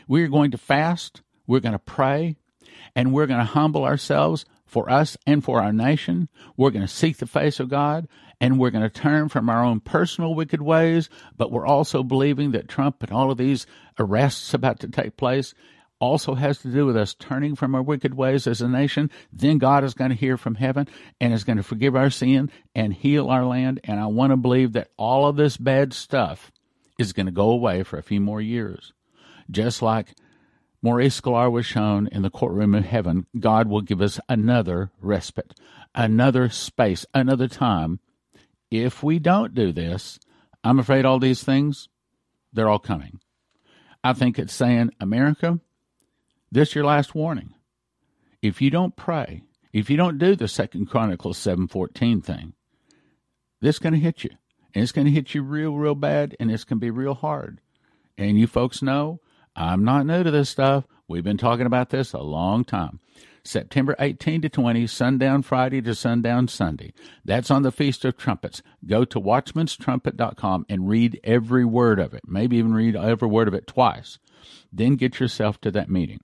We 0.10 0.24
are 0.24 0.28
going 0.28 0.52
to 0.52 0.58
fast, 0.58 1.22
we're 1.48 1.62
going 1.62 1.72
to 1.72 1.80
pray, 1.80 2.36
and 2.94 3.14
we're 3.14 3.28
going 3.28 3.40
to 3.40 3.46
humble 3.46 3.86
ourselves 3.86 4.44
for 4.66 4.92
us 4.92 5.16
and 5.26 5.42
for 5.42 5.62
our 5.62 5.72
nation. 5.72 6.28
We're 6.58 6.72
going 6.72 6.86
to 6.86 6.94
seek 6.94 7.16
the 7.16 7.28
face 7.28 7.62
of 7.62 7.70
God, 7.70 8.10
and 8.40 8.60
we're 8.60 8.70
going 8.70 8.84
to 8.84 8.90
turn 8.90 9.30
from 9.30 9.50
our 9.50 9.64
own 9.64 9.80
personal 9.80 10.36
wicked 10.36 10.62
ways, 10.62 11.10
but 11.36 11.52
we're 11.52 11.66
also 11.66 12.04
believing 12.04 12.52
that 12.52 12.68
Trump 12.68 13.02
and 13.04 13.12
all 13.12 13.32
of 13.32 13.38
these 13.38 13.66
arrests 14.00 14.54
about 14.54 14.80
to 14.82 14.88
take 14.88 15.18
place 15.18 15.54
also 16.00 16.36
has 16.36 16.60
to 16.60 16.72
do 16.72 16.86
with 16.86 16.96
us 16.96 17.16
turning 17.16 17.56
from 17.56 17.74
our 17.74 17.82
wicked 17.82 18.14
ways 18.14 18.46
as 18.48 18.62
a 18.62 18.68
nation, 18.68 19.10
then 19.34 19.58
God 19.58 19.84
is 19.84 19.94
going 19.94 20.12
to 20.12 20.16
hear 20.16 20.38
from 20.38 20.56
heaven 20.56 20.88
and 21.20 21.34
is 21.34 21.44
going 21.44 21.58
to 21.58 21.64
forgive 21.64 21.96
our 21.96 22.10
sin 22.10 22.52
and 22.76 22.94
heal 22.94 23.30
our 23.30 23.46
land. 23.46 23.80
And 23.84 24.00
I 24.00 24.06
want 24.08 24.32
to 24.32 24.38
believe 24.38 24.74
that 24.74 24.92
all 24.98 25.28
of 25.28 25.36
this 25.36 25.58
bad 25.58 25.94
stuff 25.94 26.52
is 27.00 27.14
going 27.14 27.26
to 27.26 27.32
go 27.32 27.50
away 27.50 27.84
for 27.84 27.98
a 27.98 28.04
few 28.04 28.22
more 28.22 28.42
years. 28.42 28.94
Just 29.50 29.82
like 29.82 30.14
Maurice 30.82 31.20
Sklar 31.20 31.52
was 31.52 31.66
shown 31.66 32.08
in 32.12 32.22
the 32.22 32.30
courtroom 32.30 32.76
of 32.76 32.86
heaven, 32.86 33.26
God 33.40 33.68
will 33.68 33.82
give 33.82 34.02
us 34.02 34.20
another 34.30 34.92
respite, 35.02 35.54
another 35.96 36.50
space, 36.50 37.06
another 37.14 37.48
time. 37.48 38.00
If 38.70 39.02
we 39.04 39.20
don't 39.20 39.54
do 39.54 39.72
this, 39.72 40.20
I'm 40.64 40.80
afraid 40.80 41.06
all 41.06 41.20
these 41.20 41.44
things, 41.44 41.88
they're 42.52 42.70
all 42.70 42.80
coming. 42.80 43.20
I 44.04 44.14
think 44.14 44.38
it's 44.38 44.54
saying, 44.54 44.92
America, 45.00 45.60
this 46.52 46.76
your 46.76 46.86
last 46.86 47.16
warning. 47.16 47.54
If 48.42 48.62
you 48.62 48.70
don't 48.70 48.96
pray, 48.96 49.44
if 49.74 49.90
you 49.90 49.98
don't 49.98 50.18
do 50.18 50.36
the 50.36 50.48
Second 50.48 50.88
Chronicles 50.88 51.38
seven 51.38 51.68
fourteen 51.68 52.22
thing, 52.22 52.54
this 53.62 53.80
going 53.80 53.94
to 53.94 54.00
hit 54.00 54.24
you, 54.24 54.32
and 54.74 54.84
it's 54.84 54.92
going 54.92 55.06
to 55.06 55.12
hit 55.12 55.34
you 55.34 55.42
real, 55.42 55.76
real 55.76 55.96
bad, 55.96 56.36
and 56.40 56.52
it's 56.52 56.64
going 56.64 56.80
to 56.80 56.86
be 56.86 56.92
real 56.92 57.16
hard. 57.16 57.62
And 58.18 58.40
you 58.40 58.48
folks 58.48 58.82
know 58.82 59.20
I'm 59.56 59.84
not 59.84 60.06
new 60.06 60.24
to 60.24 60.32
this 60.32 60.50
stuff. 60.50 60.86
We've 61.08 61.24
been 61.24 61.38
talking 61.38 61.66
about 61.66 61.90
this 61.90 62.14
a 62.14 62.20
long 62.20 62.64
time. 62.64 63.00
September 63.48 63.96
18 64.00 64.42
to 64.42 64.50
20, 64.50 64.86
sundown 64.88 65.42
Friday 65.42 65.82
to 65.82 65.96
sundown 65.96 66.48
Sunday. 66.48 66.94
That's 67.26 67.50
on 67.50 67.64
the 67.64 67.72
Feast 67.72 68.06
of 68.06 68.18
Trumpets. 68.18 68.62
Go 68.86 69.06
to 69.06 69.20
watchmanstrumpet.com 69.20 70.66
and 70.70 70.90
read 70.90 71.20
every 71.24 71.66
word 71.66 72.00
of 72.00 72.14
it. 72.14 72.22
Maybe 72.28 72.58
even 72.58 72.74
read 72.74 72.96
every 72.96 73.28
word 73.28 73.48
of 73.48 73.54
it 73.54 73.68
twice. 73.68 74.20
Then 74.72 74.96
get 74.96 75.20
yourself 75.20 75.60
to 75.62 75.72
that 75.72 75.90
meeting. 75.90 76.20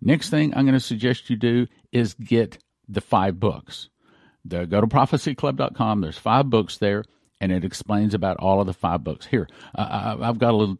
Next 0.00 0.30
thing 0.30 0.54
I'm 0.54 0.64
going 0.64 0.74
to 0.74 0.80
suggest 0.80 1.30
you 1.30 1.36
do 1.36 1.66
is 1.92 2.14
get 2.14 2.58
the 2.88 3.00
five 3.00 3.40
books. 3.40 3.88
The, 4.44 4.66
go 4.66 4.80
to 4.80 4.86
prophecyclub.com. 4.86 6.00
There's 6.00 6.18
five 6.18 6.50
books 6.50 6.76
there, 6.76 7.04
and 7.40 7.50
it 7.50 7.64
explains 7.64 8.12
about 8.12 8.36
all 8.38 8.60
of 8.60 8.66
the 8.66 8.74
five 8.74 9.02
books. 9.02 9.26
Here, 9.26 9.48
uh, 9.74 10.16
I've 10.20 10.38
got 10.38 10.52
a 10.52 10.56
little 10.56 10.78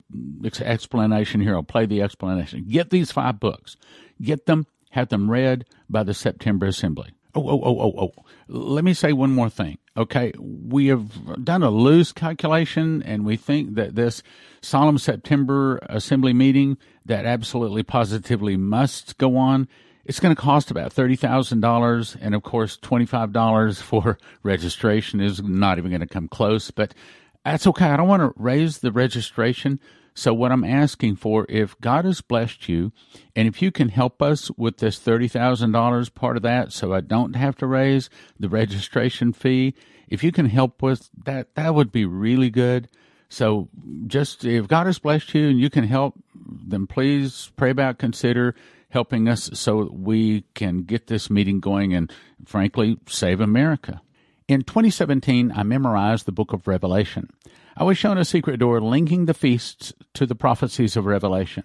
explanation 0.60 1.40
here. 1.40 1.54
I'll 1.54 1.62
play 1.62 1.86
the 1.86 2.02
explanation. 2.02 2.66
Get 2.68 2.90
these 2.90 3.10
five 3.10 3.40
books. 3.40 3.76
Get 4.20 4.46
them, 4.46 4.66
have 4.94 5.08
them 5.08 5.28
read 5.28 5.64
by 5.90 6.04
the 6.04 6.14
September 6.14 6.66
Assembly. 6.66 7.10
Oh, 7.34 7.48
oh, 7.48 7.60
oh, 7.64 7.80
oh, 7.80 7.94
oh. 7.98 8.24
Let 8.46 8.84
me 8.84 8.94
say 8.94 9.12
one 9.12 9.34
more 9.34 9.50
thing. 9.50 9.78
Okay, 9.96 10.32
we 10.38 10.86
have 10.86 11.44
done 11.44 11.64
a 11.64 11.70
loose 11.70 12.12
calculation, 12.12 13.02
and 13.02 13.24
we 13.24 13.36
think 13.36 13.74
that 13.74 13.96
this 13.96 14.22
solemn 14.62 14.98
September 14.98 15.80
Assembly 15.88 16.32
meeting 16.32 16.78
that 17.04 17.26
absolutely 17.26 17.82
positively 17.82 18.56
must 18.56 19.18
go 19.18 19.36
on. 19.36 19.66
It's 20.04 20.20
going 20.20 20.34
to 20.34 20.40
cost 20.40 20.70
about 20.70 20.94
$30,000. 20.94 22.16
And 22.20 22.34
of 22.36 22.44
course, 22.44 22.76
$25 22.76 23.82
for 23.82 24.16
registration 24.44 25.20
is 25.20 25.42
not 25.42 25.78
even 25.78 25.90
going 25.90 26.02
to 26.02 26.06
come 26.06 26.28
close, 26.28 26.70
but 26.70 26.94
that's 27.44 27.66
okay. 27.66 27.86
I 27.86 27.96
don't 27.96 28.08
want 28.08 28.22
to 28.22 28.32
raise 28.40 28.78
the 28.78 28.92
registration. 28.92 29.80
So 30.14 30.32
what 30.32 30.52
I'm 30.52 30.64
asking 30.64 31.16
for, 31.16 31.44
if 31.48 31.78
God 31.80 32.04
has 32.04 32.20
blessed 32.20 32.68
you, 32.68 32.92
and 33.34 33.48
if 33.48 33.60
you 33.60 33.72
can 33.72 33.88
help 33.88 34.22
us 34.22 34.50
with 34.56 34.76
this 34.76 34.98
$30,000 34.98 36.14
part 36.14 36.36
of 36.36 36.42
that, 36.44 36.72
so 36.72 36.94
I 36.94 37.00
don't 37.00 37.34
have 37.34 37.56
to 37.56 37.66
raise 37.66 38.08
the 38.38 38.48
registration 38.48 39.32
fee, 39.32 39.74
if 40.08 40.22
you 40.22 40.30
can 40.30 40.46
help 40.46 40.82
with 40.82 41.10
that, 41.24 41.54
that 41.56 41.74
would 41.74 41.90
be 41.90 42.04
really 42.04 42.50
good. 42.50 42.88
So 43.28 43.68
just 44.06 44.44
if 44.44 44.68
God 44.68 44.86
has 44.86 45.00
blessed 45.00 45.34
you 45.34 45.48
and 45.48 45.58
you 45.58 45.68
can 45.68 45.84
help, 45.84 46.14
then 46.34 46.86
please 46.86 47.50
pray 47.56 47.70
about, 47.70 47.98
consider 47.98 48.54
helping 48.90 49.28
us 49.28 49.50
so 49.54 49.90
we 49.92 50.42
can 50.54 50.82
get 50.82 51.08
this 51.08 51.28
meeting 51.28 51.58
going 51.58 51.92
and 51.92 52.12
frankly 52.44 52.98
save 53.08 53.40
America. 53.40 54.00
In 54.46 54.60
2017, 54.60 55.52
I 55.56 55.62
memorized 55.62 56.26
the 56.26 56.32
book 56.32 56.52
of 56.52 56.68
Revelation. 56.68 57.30
I 57.78 57.84
was 57.84 57.96
shown 57.96 58.18
a 58.18 58.26
secret 58.26 58.58
door 58.58 58.78
linking 58.78 59.24
the 59.24 59.32
feasts 59.32 59.94
to 60.12 60.26
the 60.26 60.34
prophecies 60.34 60.98
of 60.98 61.06
Revelation. 61.06 61.64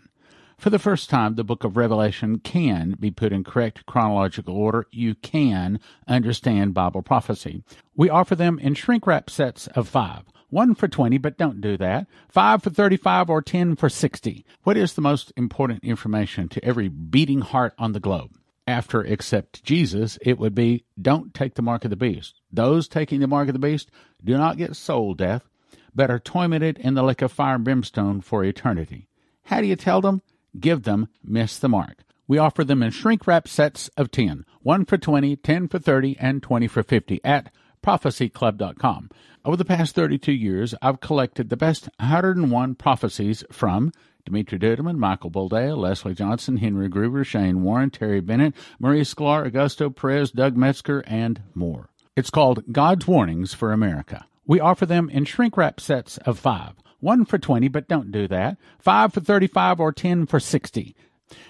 For 0.57 0.69
the 0.69 0.79
first 0.79 1.09
time, 1.09 1.35
the 1.35 1.43
book 1.43 1.65
of 1.65 1.75
Revelation 1.75 2.39
can 2.39 2.95
be 2.97 3.11
put 3.11 3.33
in 3.33 3.43
correct 3.43 3.85
chronological 3.85 4.55
order. 4.55 4.87
You 4.91 5.15
can 5.15 5.81
understand 6.07 6.73
Bible 6.73 7.01
prophecy. 7.01 7.63
We 7.97 8.09
offer 8.09 8.35
them 8.35 8.57
in 8.59 8.75
shrink 8.75 9.05
wrap 9.05 9.29
sets 9.29 9.67
of 9.67 9.89
five. 9.89 10.23
One 10.49 10.73
for 10.73 10.87
20, 10.87 11.17
but 11.17 11.37
don't 11.37 11.59
do 11.59 11.75
that. 11.75 12.07
Five 12.29 12.63
for 12.63 12.69
35 12.69 13.29
or 13.29 13.41
10 13.41 13.75
for 13.75 13.89
60. 13.89 14.45
What 14.63 14.77
is 14.77 14.93
the 14.93 15.01
most 15.01 15.33
important 15.35 15.83
information 15.83 16.47
to 16.47 16.63
every 16.63 16.87
beating 16.87 17.41
heart 17.41 17.73
on 17.77 17.91
the 17.91 17.99
globe? 17.99 18.38
After 18.69 19.01
accept 19.01 19.63
Jesus, 19.63 20.19
it 20.21 20.37
would 20.37 20.53
be 20.53 20.85
don't 21.01 21.33
take 21.33 21.55
the 21.55 21.63
mark 21.63 21.85
of 21.85 21.89
the 21.89 21.95
beast. 21.95 22.39
Those 22.51 22.87
taking 22.87 23.19
the 23.19 23.25
mark 23.25 23.49
of 23.49 23.53
the 23.53 23.59
beast 23.59 23.89
do 24.23 24.37
not 24.37 24.57
get 24.57 24.75
soul 24.75 25.15
death, 25.15 25.49
but 25.95 26.11
are 26.11 26.19
tormented 26.19 26.77
in 26.77 26.93
the 26.93 27.01
lake 27.01 27.23
of 27.23 27.31
fire 27.31 27.55
and 27.55 27.63
brimstone 27.63 28.21
for 28.21 28.43
eternity. 28.43 29.07
How 29.45 29.59
do 29.61 29.65
you 29.65 29.75
tell 29.75 30.01
them? 30.01 30.21
give 30.59 30.83
them 30.83 31.07
Miss 31.23 31.57
the 31.57 31.67
Mark. 31.67 32.03
We 32.27 32.37
offer 32.37 32.63
them 32.63 32.83
in 32.83 32.91
shrink 32.91 33.25
wrap 33.25 33.47
sets 33.47 33.87
of 33.97 34.11
10, 34.11 34.45
1 34.61 34.85
for 34.85 34.99
20, 34.99 35.35
10 35.35 35.67
for 35.67 35.79
30, 35.79 36.17
and 36.19 36.43
20 36.43 36.67
for 36.67 36.83
50 36.83 37.21
at 37.23 37.51
prophecyclub.com. 37.83 39.09
Over 39.43 39.57
the 39.57 39.65
past 39.65 39.95
32 39.95 40.31
years, 40.31 40.75
I've 40.79 40.99
collected 40.99 41.49
the 41.49 41.57
best 41.57 41.89
101 41.99 42.75
prophecies 42.75 43.43
from 43.51 43.91
Dimitri 44.29 44.59
Duduman, 44.59 44.97
Michael 44.97 45.31
Boldea, 45.31 45.75
Leslie 45.75 46.13
Johnson, 46.13 46.57
Henry 46.57 46.87
Gruver, 46.87 47.25
Shane 47.25 47.63
Warren, 47.63 47.89
Terry 47.89 48.19
Bennett, 48.19 48.53
Maurice 48.79 49.11
Sklar, 49.13 49.49
Augusto 49.49 49.93
Perez, 49.93 50.29
Doug 50.29 50.55
Metzger, 50.55 51.03
and 51.07 51.41
more. 51.55 51.89
It's 52.15 52.29
called 52.29 52.63
God's 52.71 53.07
Warnings 53.07 53.55
for 53.55 53.73
America. 53.73 54.27
We 54.45 54.59
offer 54.59 54.85
them 54.85 55.09
in 55.09 55.25
shrink 55.25 55.57
wrap 55.57 55.79
sets 55.79 56.17
of 56.19 56.37
five 56.37 56.73
one 56.99 57.25
for 57.25 57.37
20, 57.37 57.67
but 57.69 57.87
don't 57.87 58.11
do 58.11 58.27
that. 58.27 58.57
Five 58.77 59.13
for 59.13 59.21
35 59.21 59.79
or 59.79 59.91
10 59.91 60.25
for 60.25 60.39
60. 60.39 60.95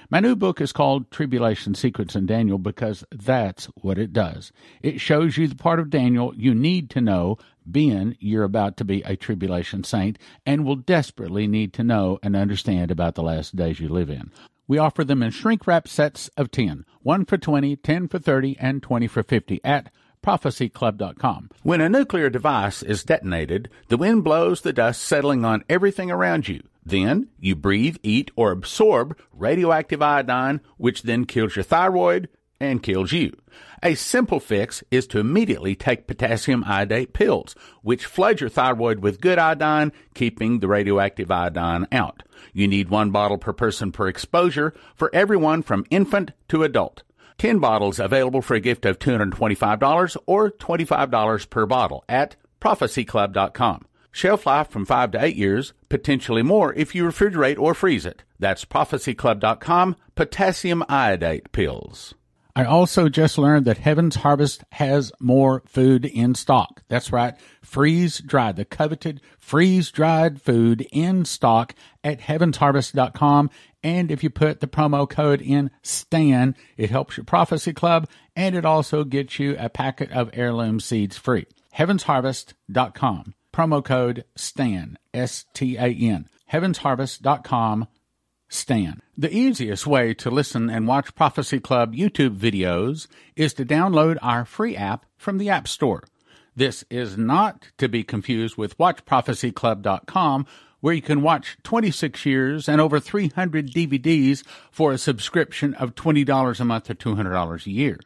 My 0.09 0.19
new 0.19 0.35
book 0.35 0.59
is 0.59 0.71
called 0.71 1.11
Tribulation 1.11 1.75
Secrets 1.75 2.15
in 2.15 2.25
Daniel 2.25 2.57
because 2.57 3.03
that's 3.11 3.65
what 3.81 3.97
it 3.97 4.11
does. 4.11 4.51
It 4.81 4.99
shows 4.99 5.37
you 5.37 5.47
the 5.47 5.55
part 5.55 5.79
of 5.79 5.89
Daniel 5.89 6.33
you 6.35 6.53
need 6.53 6.89
to 6.91 7.01
know, 7.01 7.37
being 7.71 8.17
you're 8.19 8.43
about 8.43 8.77
to 8.77 8.85
be 8.85 9.01
a 9.03 9.15
tribulation 9.15 9.83
saint, 9.83 10.17
and 10.45 10.65
will 10.65 10.75
desperately 10.75 11.47
need 11.47 11.73
to 11.73 11.83
know 11.83 12.19
and 12.23 12.35
understand 12.35 12.91
about 12.91 13.15
the 13.15 13.23
last 13.23 13.55
days 13.55 13.79
you 13.79 13.89
live 13.89 14.09
in. 14.09 14.31
We 14.67 14.77
offer 14.77 15.03
them 15.03 15.23
in 15.23 15.31
shrink 15.31 15.65
wrap 15.65 15.87
sets 15.87 16.27
of 16.37 16.51
10, 16.51 16.85
1 17.01 17.25
for 17.25 17.37
20, 17.37 17.75
10 17.75 18.07
for 18.07 18.19
30, 18.19 18.55
and 18.59 18.83
20 18.83 19.07
for 19.07 19.23
50 19.23 19.59
at 19.63 19.91
prophecyclub.com. 20.23 21.49
When 21.63 21.81
a 21.81 21.89
nuclear 21.89 22.29
device 22.29 22.83
is 22.83 23.03
detonated, 23.03 23.69
the 23.87 23.97
wind 23.97 24.23
blows 24.23 24.61
the 24.61 24.73
dust 24.73 25.01
settling 25.01 25.43
on 25.45 25.63
everything 25.69 26.11
around 26.11 26.47
you. 26.47 26.61
Then 26.85 27.29
you 27.39 27.55
breathe, 27.55 27.97
eat, 28.03 28.31
or 28.35 28.51
absorb 28.51 29.17
radioactive 29.31 30.01
iodine, 30.01 30.61
which 30.77 31.03
then 31.03 31.25
kills 31.25 31.55
your 31.55 31.63
thyroid 31.63 32.29
and 32.59 32.83
kills 32.83 33.11
you. 33.11 33.33
A 33.81 33.95
simple 33.95 34.39
fix 34.39 34.83
is 34.91 35.07
to 35.07 35.19
immediately 35.19 35.75
take 35.75 36.07
potassium 36.07 36.63
iodate 36.65 37.13
pills, 37.13 37.55
which 37.81 38.05
flood 38.05 38.41
your 38.41 38.49
thyroid 38.49 38.99
with 38.99 39.21
good 39.21 39.39
iodine, 39.39 39.91
keeping 40.13 40.59
the 40.59 40.67
radioactive 40.67 41.31
iodine 41.31 41.87
out. 41.91 42.23
You 42.53 42.67
need 42.67 42.89
one 42.89 43.11
bottle 43.11 43.37
per 43.37 43.53
person 43.53 43.91
per 43.91 44.07
exposure 44.07 44.73
for 44.95 45.09
everyone 45.13 45.63
from 45.63 45.85
infant 45.89 46.31
to 46.49 46.63
adult. 46.63 47.03
10 47.37 47.59
bottles 47.59 47.99
available 47.99 48.41
for 48.41 48.53
a 48.55 48.59
gift 48.59 48.85
of 48.85 48.99
$225 48.99 50.17
or 50.25 50.51
$25 50.51 51.49
per 51.49 51.65
bottle 51.65 52.03
at 52.09 52.35
prophecyclub.com. 52.59 53.85
Shelf 54.11 54.45
life 54.45 54.67
from 54.67 54.85
5 54.85 55.11
to 55.11 55.23
8 55.23 55.35
years, 55.35 55.73
potentially 55.87 56.43
more 56.43 56.73
if 56.73 56.93
you 56.93 57.05
refrigerate 57.05 57.57
or 57.57 57.73
freeze 57.73 58.05
it. 58.05 58.23
That's 58.39 58.65
prophecyclub.com, 58.65 59.95
potassium 60.15 60.83
iodate 60.89 61.51
pills. 61.53 62.15
I 62.59 62.65
also 62.65 63.07
just 63.07 63.37
learned 63.37 63.63
that 63.67 63.77
Heaven's 63.77 64.17
Harvest 64.17 64.65
has 64.73 65.13
more 65.21 65.63
food 65.65 66.03
in 66.03 66.35
stock. 66.35 66.83
That's 66.89 67.09
right. 67.09 67.35
Freeze 67.63 68.19
dried, 68.19 68.57
the 68.57 68.65
coveted 68.65 69.21
freeze 69.37 69.91
dried 69.91 70.41
food 70.41 70.85
in 70.91 71.23
stock 71.23 71.73
at 72.03 72.19
heavensharvest.com. 72.19 73.49
And 73.81 74.11
if 74.11 74.25
you 74.25 74.29
put 74.29 74.59
the 74.59 74.67
promo 74.67 75.09
code 75.09 75.41
in 75.41 75.71
STAN, 75.83 76.53
it 76.75 76.89
helps 76.89 77.15
your 77.15 77.23
prophecy 77.23 77.71
club 77.71 78.09
and 78.35 78.53
it 78.57 78.65
also 78.65 79.05
gets 79.05 79.39
you 79.39 79.55
a 79.57 79.69
packet 79.69 80.11
of 80.11 80.29
heirloom 80.33 80.81
seeds 80.81 81.17
free. 81.17 81.45
Heavensharvest.com. 81.77 83.35
Promo 83.53 83.81
code 83.81 84.25
STAN, 84.35 84.97
S 85.13 85.45
T 85.53 85.77
A 85.77 85.87
N. 85.87 86.27
Heavensharvest.com 86.51 87.87
Stan. 88.49 89.01
The 89.17 89.33
easiest 89.33 89.87
way 89.87 90.13
to 90.15 90.29
listen 90.29 90.69
and 90.69 90.87
watch 90.87 91.15
Prophecy 91.15 91.59
Club 91.59 91.93
YouTube 91.93 92.37
videos 92.37 93.07
is 93.35 93.53
to 93.53 93.65
download 93.65 94.17
our 94.21 94.43
free 94.43 94.75
app 94.75 95.05
from 95.17 95.37
the 95.37 95.49
App 95.49 95.67
Store. 95.67 96.03
This 96.55 96.83
is 96.89 97.17
not 97.17 97.69
to 97.77 97.87
be 97.87 98.03
confused 98.03 98.57
with 98.57 98.77
WatchProphecyClub.com, 98.77 100.45
where 100.81 100.93
you 100.93 101.01
can 101.01 101.21
watch 101.21 101.57
26 101.63 102.25
years 102.25 102.67
and 102.67 102.81
over 102.81 102.99
300 102.99 103.71
DVDs 103.71 104.43
for 104.71 104.91
a 104.91 104.97
subscription 104.97 105.73
of 105.75 105.95
$20 105.95 106.59
a 106.59 106.65
month 106.65 106.89
or 106.89 106.95
$200 106.95 107.65
a 107.65 107.71
year. 107.71 107.99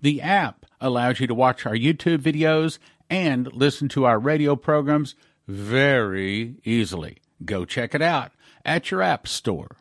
The 0.00 0.22
app 0.22 0.64
allows 0.80 1.20
you 1.20 1.26
to 1.26 1.34
watch 1.34 1.66
our 1.66 1.74
YouTube 1.74 2.18
videos 2.18 2.78
and 3.10 3.52
listen 3.52 3.88
to 3.88 4.04
our 4.04 4.18
radio 4.18 4.54
programs 4.54 5.14
very 5.48 6.56
easily. 6.64 7.18
Go 7.44 7.64
check 7.64 7.94
it 7.94 8.02
out 8.02 8.32
at 8.64 8.90
your 8.90 9.02
App 9.02 9.26
Store. 9.26 9.76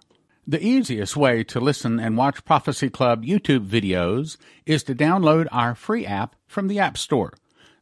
The 0.50 0.66
easiest 0.66 1.18
way 1.18 1.44
to 1.44 1.60
listen 1.60 2.00
and 2.00 2.16
watch 2.16 2.46
Prophecy 2.46 2.90
Club 2.90 3.26
YouTube 3.26 3.68
videos 3.68 4.38
is 4.66 4.82
to 4.84 4.96
download 4.96 5.50
our 5.52 5.76
free 5.76 6.06
app 6.06 6.38
from 6.46 6.70
the 6.70 6.80
App 6.80 6.98
Store. 6.98 7.34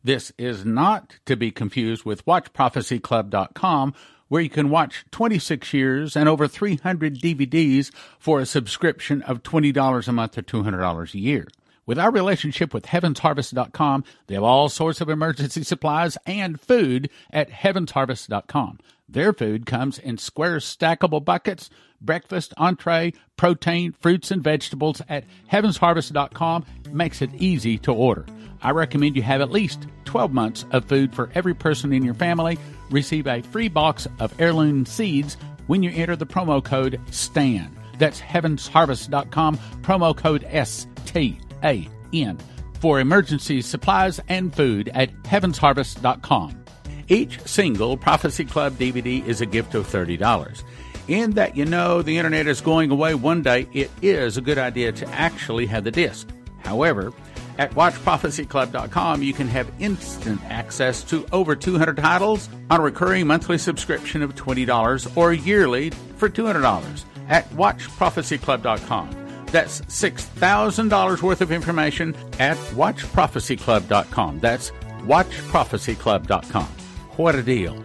This 0.04 0.32
is 0.40 0.66
not 0.66 1.20
to 1.28 1.36
be 1.36 1.52
confused 1.52 2.06
with 2.06 2.26
WatchProphecyClub.com, 2.26 3.94
where 4.30 4.42
you 4.42 4.50
can 4.50 4.72
watch 4.72 5.06
26 5.12 5.76
years 5.76 6.16
and 6.16 6.28
over 6.28 6.48
300 6.48 7.20
DVDs 7.20 7.92
for 8.18 8.40
a 8.40 8.48
subscription 8.48 9.22
of 9.22 9.44
$20 9.44 10.08
a 10.08 10.12
month 10.12 10.36
or 10.36 10.42
$200 10.42 11.14
a 11.14 11.20
year. 11.20 11.48
With 11.86 12.00
our 12.00 12.10
relationship 12.10 12.74
with 12.74 12.88
HeavensHarvest.com, 12.88 14.06
they 14.26 14.34
have 14.34 14.44
all 14.44 14.70
sorts 14.70 15.02
of 15.02 15.10
emergency 15.10 15.62
supplies 15.62 16.18
and 16.26 16.60
food 16.60 17.12
at 17.30 17.52
HeavensHarvest.com. 17.52 18.80
Their 19.08 19.34
food 19.34 19.66
comes 19.66 20.00
in 20.00 20.18
square 20.18 20.58
stackable 20.58 21.24
buckets, 21.24 21.70
breakfast, 22.02 22.54
entree, 22.58 23.14
protein, 23.38 23.94
fruits, 23.94 24.32
and 24.32 24.44
vegetables 24.44 25.02
at 25.08 25.26
heavensharvest.com 25.52 26.66
makes 26.92 27.22
it 27.22 27.34
easy 27.36 27.78
to 27.80 27.94
order. 27.94 28.26
I 28.62 28.72
recommend 28.72 29.16
you 29.16 29.22
have 29.22 29.42
at 29.42 29.52
least 29.52 29.88
12 30.06 30.34
months 30.34 30.66
of 30.72 30.86
food 30.86 31.14
for 31.14 31.30
every 31.36 31.54
person 31.54 31.94
in 31.94 32.04
your 32.04 32.14
family. 32.16 32.58
Receive 32.90 33.28
a 33.28 33.42
free 33.42 33.68
box 33.68 34.08
of 34.20 34.34
heirloom 34.40 34.86
seeds 34.86 35.38
when 35.68 35.84
you 35.84 35.92
enter 35.92 36.16
the 36.16 36.26
promo 36.26 36.64
code 36.64 37.00
STAN. 37.12 37.76
That's 38.00 38.20
heavensharvest.com, 38.20 39.58
promo 39.82 40.16
code 40.18 40.46
S 40.50 40.88
T 41.06 41.40
A 41.64 41.88
N 42.12 42.38
for 42.80 43.00
emergency 43.00 43.62
supplies 43.62 44.20
and 44.28 44.54
food 44.54 44.90
at 44.94 45.12
heavensharvest.com. 45.24 46.65
Each 47.08 47.40
single 47.42 47.98
Prophecy 47.98 48.46
Club 48.46 48.74
DVD 48.74 49.26
is 49.26 49.42
a 49.42 49.46
gift 49.46 49.76
of 49.76 49.88
$30. 49.88 50.64
In 51.08 51.32
that 51.32 51.56
you 51.56 51.66
know 51.66 52.02
the 52.02 52.18
internet 52.18 52.48
is 52.48 52.62
going 52.62 52.90
away 52.90 53.14
one 53.14 53.44
day, 53.44 53.68
it 53.74 53.92
is 54.02 54.38
a 54.38 54.42
good 54.42 54.58
idea 54.58 54.92
to 54.92 55.08
actually 55.10 55.68
have 55.68 55.84
the 55.84 55.92
disc. 55.92 56.28
However, 56.64 57.14
at 57.58 57.72
WatchProphecyClub.com, 57.72 59.22
you 59.22 59.34
can 59.34 59.48
have 59.48 59.72
instant 59.80 60.42
access 60.46 61.04
to 61.04 61.26
over 61.32 61.56
200 61.56 61.98
titles 61.98 62.50
on 62.70 62.80
a 62.80 62.84
recurring 62.84 63.28
monthly 63.28 63.58
subscription 63.58 64.22
of 64.22 64.36
$20 64.36 65.16
or 65.16 65.32
yearly 65.32 65.92
for 66.18 66.28
$200 66.28 67.04
at 67.30 67.50
WatchProphecyClub.com. 67.52 69.46
That's 69.52 69.82
$6,000 69.82 71.22
worth 71.22 71.42
of 71.42 71.52
information 71.52 72.16
at 72.40 72.58
WatchProphecyClub.com. 72.58 74.40
That's 74.40 74.72
WatchProphecyClub.com. 75.04 76.85
What 77.18 77.34
a 77.36 77.42
deal! 77.42 77.82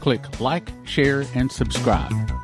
Click 0.00 0.40
like, 0.40 0.68
share, 0.84 1.24
and 1.36 1.50
subscribe. 1.50 2.43